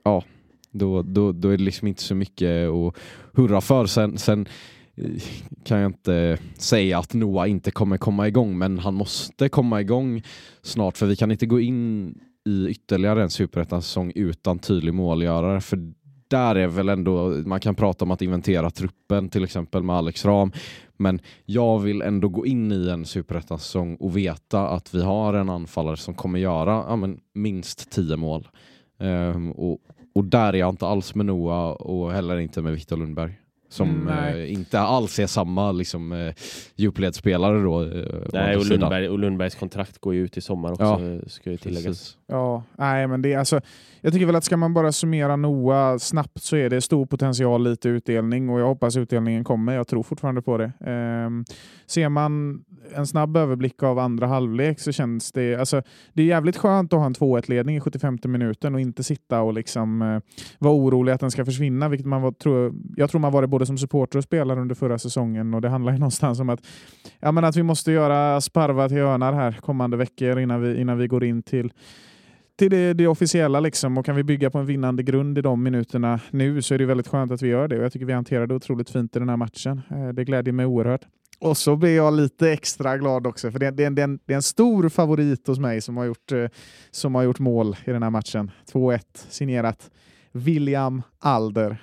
[0.04, 0.24] ja,
[0.70, 2.94] då, då, då är det liksom inte så mycket att
[3.32, 3.86] hurra för.
[3.86, 4.48] Sen, sen
[4.96, 5.22] eh,
[5.64, 10.22] kan jag inte säga att Noah inte kommer komma igång, men han måste komma igång
[10.62, 12.14] snart för vi kan inte gå in
[12.46, 15.60] i ytterligare en superettan-säsong utan tydlig målgörare.
[15.60, 15.92] För
[16.28, 20.24] där är väl ändå, man kan prata om att inventera truppen till exempel med Alex
[20.24, 20.52] Ram,
[20.96, 25.50] men jag vill ändå gå in i en superettan-säsong och veta att vi har en
[25.50, 28.48] anfallare som kommer göra ja, men, minst tio mål.
[28.98, 29.78] Um, och,
[30.14, 33.34] och där är jag inte alls med Noah och heller inte med Viktor Lundberg.
[33.68, 36.34] Som mm, eh, inte alls är samma liksom, eh,
[36.74, 37.82] djupledsspelare då.
[37.82, 41.50] Eh, nej, och, Lundberg, och Lundbergs kontrakt går ju ut i sommar också, ja, ska
[41.50, 41.86] ju tilläggas.
[41.86, 42.16] Precis.
[42.26, 43.60] Ja, nej men det är alltså,
[44.00, 47.62] jag tycker väl att ska man bara summera Noah snabbt så är det stor potential,
[47.62, 49.74] lite utdelning och jag hoppas utdelningen kommer.
[49.74, 50.72] Jag tror fortfarande på det.
[51.26, 51.44] Um,
[51.86, 52.64] ser man
[52.94, 56.98] en snabb överblick av andra halvlek så känns det, alltså, det är jävligt skönt att
[56.98, 60.20] ha en 2-1-ledning i 75 minuten och inte sitta och liksom uh,
[60.58, 63.48] vara orolig att den ska försvinna, vilket man var, tror, jag tror man var det
[63.56, 66.66] både som supporter och spelare under förra säsongen och det handlar ju någonstans om att,
[67.20, 70.98] ja, men att vi måste göra sparva till örnar här kommande veckor innan vi, innan
[70.98, 71.72] vi går in till
[72.58, 75.62] till det, det officiella liksom och kan vi bygga på en vinnande grund i de
[75.62, 78.12] minuterna nu så är det väldigt skönt att vi gör det och jag tycker vi
[78.12, 79.82] hanterade det otroligt fint i den här matchen.
[79.90, 81.00] Eh, det glädjer mig oerhört.
[81.40, 84.32] Och så blir jag lite extra glad också, för det, det, det, är, en, det
[84.32, 86.46] är en stor favorit hos mig som har gjort, eh,
[86.90, 88.50] som har gjort mål i den här matchen.
[88.72, 89.90] 2-1 signerat
[90.32, 91.76] William Alder.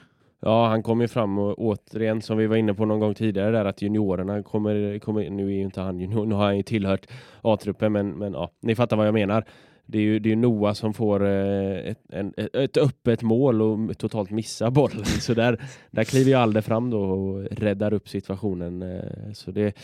[0.45, 3.51] Ja, han kom ju fram och återigen som vi var inne på någon gång tidigare
[3.51, 6.63] där att juniorerna kommer, kommer nu är ju inte han junior, nu har han ju
[6.63, 7.07] tillhört
[7.41, 9.45] A-truppen men, men ja, ni fattar vad jag menar
[9.85, 13.97] det är ju det är Noah som får eh, ett, en, ett öppet mål och
[13.97, 15.05] totalt missar bollen.
[15.19, 18.81] Så där, där kliver ju Alde fram då och räddar upp situationen.
[18.81, 19.77] Eh, så det,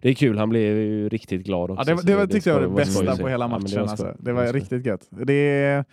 [0.00, 1.90] det är kul, han blev ju riktigt glad också.
[1.90, 3.66] Ja, det, det, det tyckte jag var det bästa på hela matchen.
[3.68, 4.14] Ja, det, var, alltså.
[4.18, 5.06] det var riktigt gött.
[5.10, 5.84] Det är,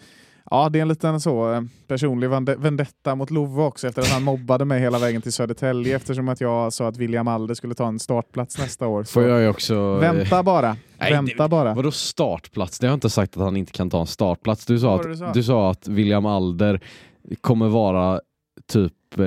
[0.52, 4.24] Ja, det är en liten så eh, personlig vendetta mot Love också efter att han
[4.24, 7.88] mobbade mig hela vägen till Södertälje eftersom att jag sa att William Alde skulle ta
[7.88, 9.04] en startplats nästa år.
[9.04, 9.96] Så Får jag också...
[9.96, 10.78] Vänta bara.
[10.98, 11.74] Nej, Vänta det, bara.
[11.74, 12.80] Vadå startplats?
[12.80, 14.66] Det har jag inte sagt att han inte kan ta en startplats.
[14.66, 15.32] Du sa, att, du sa?
[15.34, 16.82] Du sa att William Alder
[17.42, 18.22] kommer vara
[18.68, 19.26] typ eh,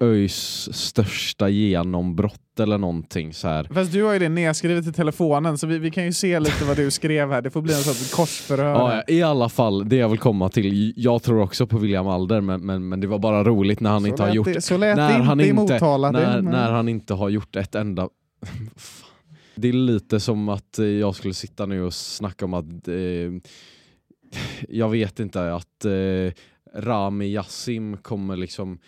[0.00, 3.68] ÖIS största genombrott eller någonting så här.
[3.74, 6.64] Fast du har ju det nedskrivet i telefonen så vi, vi kan ju se lite
[6.64, 7.42] vad du skrev här.
[7.42, 8.72] Det får bli en sorts korsförhör.
[8.72, 10.94] Ja, I alla fall, det jag vill komma till.
[10.96, 14.02] Jag tror också på William Alder men, men, men det var bara roligt när han
[14.02, 14.54] så inte har gjort...
[14.54, 16.10] Det, så lät när det han inte i Motala.
[16.10, 18.08] När, när han inte har gjort ett enda...
[19.54, 22.88] det är lite som att jag skulle sitta nu och snacka om att...
[22.88, 22.94] Eh,
[24.68, 26.32] jag vet inte, att eh,
[26.74, 28.78] Rami Yassim kommer liksom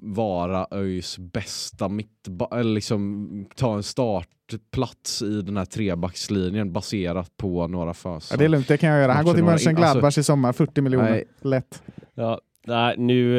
[0.00, 7.66] vara ÖIS bästa mittback, eller liksom ta en startplats i den här trebackslinjen baserat på
[7.66, 8.32] några försök.
[8.32, 9.12] Ja, det är lugnt, det kan jag göra.
[9.12, 11.10] Han går till Mönchengladbach alltså, i sommar, 40 miljoner.
[11.10, 11.24] Nej.
[11.40, 11.82] Lätt.
[12.14, 13.38] Ja, nej, nu,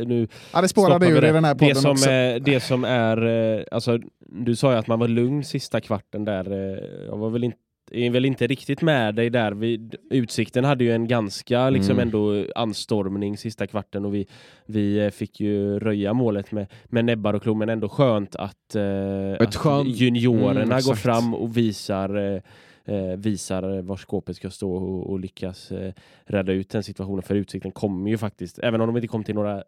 [0.00, 2.10] eh, nu ja, det spårade ur i den här podden det som, också.
[2.10, 6.24] Är, det som är, eh, alltså, du sa ju att man var lugn sista kvarten
[6.24, 6.52] där.
[6.52, 7.58] Eh, jag var väl inte
[7.90, 9.52] är väl inte riktigt med dig där.
[9.52, 12.02] Vi, utsikten hade ju en ganska liksom mm.
[12.02, 14.26] ändå anstormning sista kvarten och vi,
[14.66, 18.74] vi eh, fick ju röja målet med, med näbbar och klor men ändå skönt att,
[18.74, 19.88] eh, att skönt.
[19.88, 22.40] juniorerna mm, går fram och visar eh,
[22.84, 25.92] eh, visar var skåpet ska stå och, och lyckas eh,
[26.24, 27.22] rädda ut den situationen.
[27.22, 29.64] För Utsikten kommer ju faktiskt, även om de inte kom till några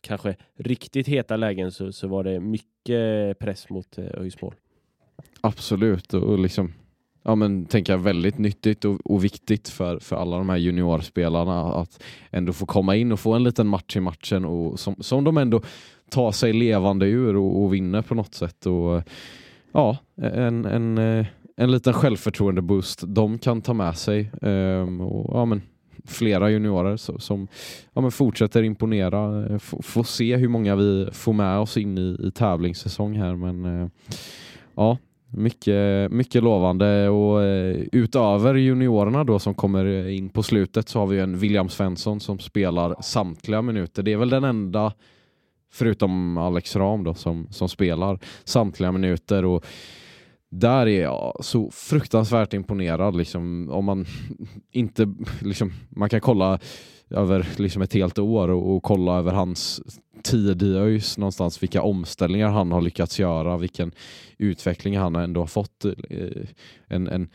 [0.00, 4.54] kanske riktigt heta lägen så, så var det mycket press mot eh, ÖIS mål.
[5.40, 6.72] Absolut, och liksom
[7.22, 11.74] ja, men, tänker jag väldigt nyttigt och, och, viktigt för, för alla de här juniorspelarna
[11.74, 15.24] att ändå få komma in och få en liten match i matchen och som, som
[15.24, 15.60] de ändå
[16.10, 18.66] tar sig levande ur och, och vinner på något sätt.
[18.66, 19.02] Och,
[19.72, 24.30] ja, en, en, eh, en liten självförtroende-boost de kan ta med sig.
[24.42, 25.62] Um, och, ja, men,
[26.04, 27.48] flera juniorer som, som
[27.92, 29.46] ja, men fortsätter imponera.
[29.46, 33.36] Eh, F får se hur många vi får med oss in i, i tävlingssäsong här.
[33.36, 33.88] Men eh,
[34.74, 34.98] ja,
[35.30, 41.06] mycket, mycket lovande och eh, utöver juniorerna då som kommer in på slutet så har
[41.06, 44.02] vi en William Svensson som spelar samtliga minuter.
[44.02, 44.92] Det är väl den enda,
[45.72, 49.44] förutom Alex Ram då, som, som spelar samtliga minuter.
[49.44, 49.66] och
[50.50, 53.16] där är jag så fruktansvärt imponerad.
[53.16, 54.06] Liksom, om man
[54.72, 56.58] inte liksom, man kan kolla
[57.10, 59.80] över liksom ett helt år och, och kolla över hans
[60.22, 63.92] tid i ÖIS någonstans, vilka omställningar han har lyckats göra, vilken
[64.38, 65.84] utveckling han ändå har fått.
[65.84, 65.92] Eh,
[66.88, 67.28] en, en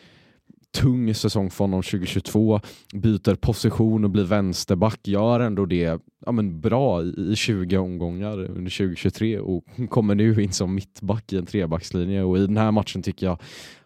[0.76, 2.60] tung säsong för honom 2022,
[2.94, 8.78] byter position och blir vänsterback, gör ändå det ja, men bra i 20 omgångar under
[8.78, 13.04] 2023 och kommer nu in som mittback i en trebackslinje och i den här matchen
[13.04, 13.40] tycker jag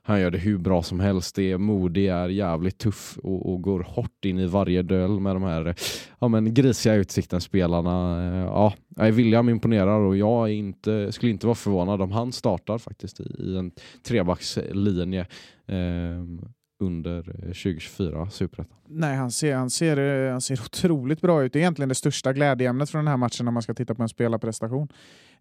[0.10, 1.36] han gör det hur bra som helst.
[1.36, 5.36] Det är modig, är jävligt tuff och, och, går hårt in i varje duell med
[5.36, 5.76] de här
[6.20, 8.26] ja, men grisiga utsikten-spelarna.
[8.28, 8.74] Eh, ja,
[9.12, 13.58] William imponerar och jag inte, skulle inte vara förvånad om han startar faktiskt i, i
[13.58, 13.72] en
[14.04, 15.28] trebackslinje.
[15.68, 16.24] Eh,
[16.80, 18.78] under 2024 Superettan?
[18.88, 21.54] Nej, han ser, han, ser, eh, han ser otroligt bra ut.
[21.54, 24.04] Det är egentligen det största glädjeämnet från den här matchen när man ska titta på
[24.04, 24.88] en spelarprestation.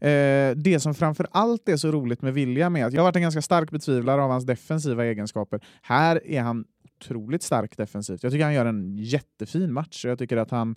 [0.00, 3.16] Eh, det som framför allt är så roligt med William är att jag har varit
[3.16, 5.60] en ganska stark betvivlare av hans defensiva egenskaper.
[5.82, 8.22] Här är han otroligt stark defensivt.
[8.22, 10.76] Jag tycker han gör en jättefin match och jag tycker att han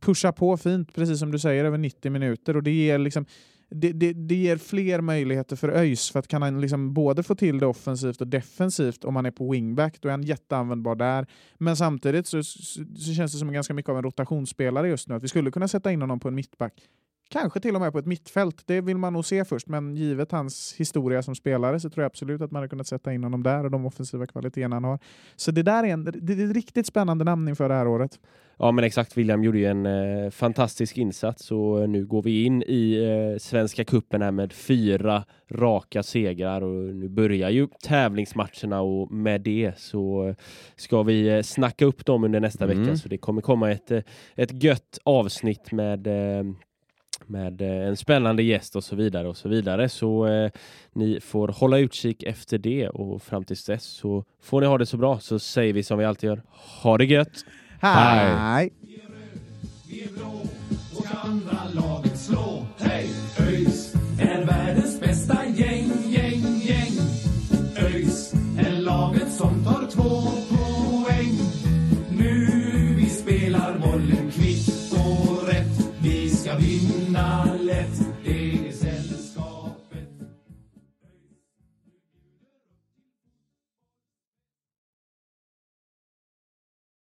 [0.00, 3.26] pushar på fint, precis som du säger, över 90 minuter och det ger liksom
[3.70, 7.34] det, det, det, ger fler möjligheter för ÖIS, för att kan han liksom både få
[7.34, 11.26] till det offensivt och defensivt om han är på wingback, då är han jätteanvändbar där.
[11.58, 15.14] Men samtidigt så, så, så känns det som ganska mycket av en rotationsspelare just nu,
[15.14, 16.74] att vi skulle kunna sätta in honom på en mittback.
[17.32, 20.32] Kanske till och med på ett mittfält, det vill man nog se först, men givet
[20.32, 23.42] hans historia som spelare så tror jag absolut att man hade kunnat sätta in honom
[23.42, 24.98] där och de offensiva kvaliteterna han har.
[25.36, 28.18] Så det där är, en, det är ett riktigt spännande namn inför det här året.
[28.58, 32.62] Ja men exakt, William gjorde ju en eh, fantastisk insats och nu går vi in
[32.62, 39.12] i eh, Svenska cupen här med fyra raka segrar och nu börjar ju tävlingsmatcherna och
[39.12, 40.34] med det så
[40.76, 42.78] ska vi eh, snacka upp dem under nästa mm.
[42.78, 44.00] vecka så det kommer komma ett, eh,
[44.34, 46.44] ett gött avsnitt med eh,
[47.26, 49.88] med eh, en spännande gäst och så vidare och så vidare.
[49.88, 50.50] Så eh,
[50.92, 54.86] ni får hålla utkik efter det och fram tills dess så får ni ha det
[54.86, 56.42] så bra så säger vi som vi alltid gör.
[56.82, 57.44] Ha det gött!
[57.80, 58.70] Hej!
[59.88, 60.42] Vi är blå
[60.96, 61.06] och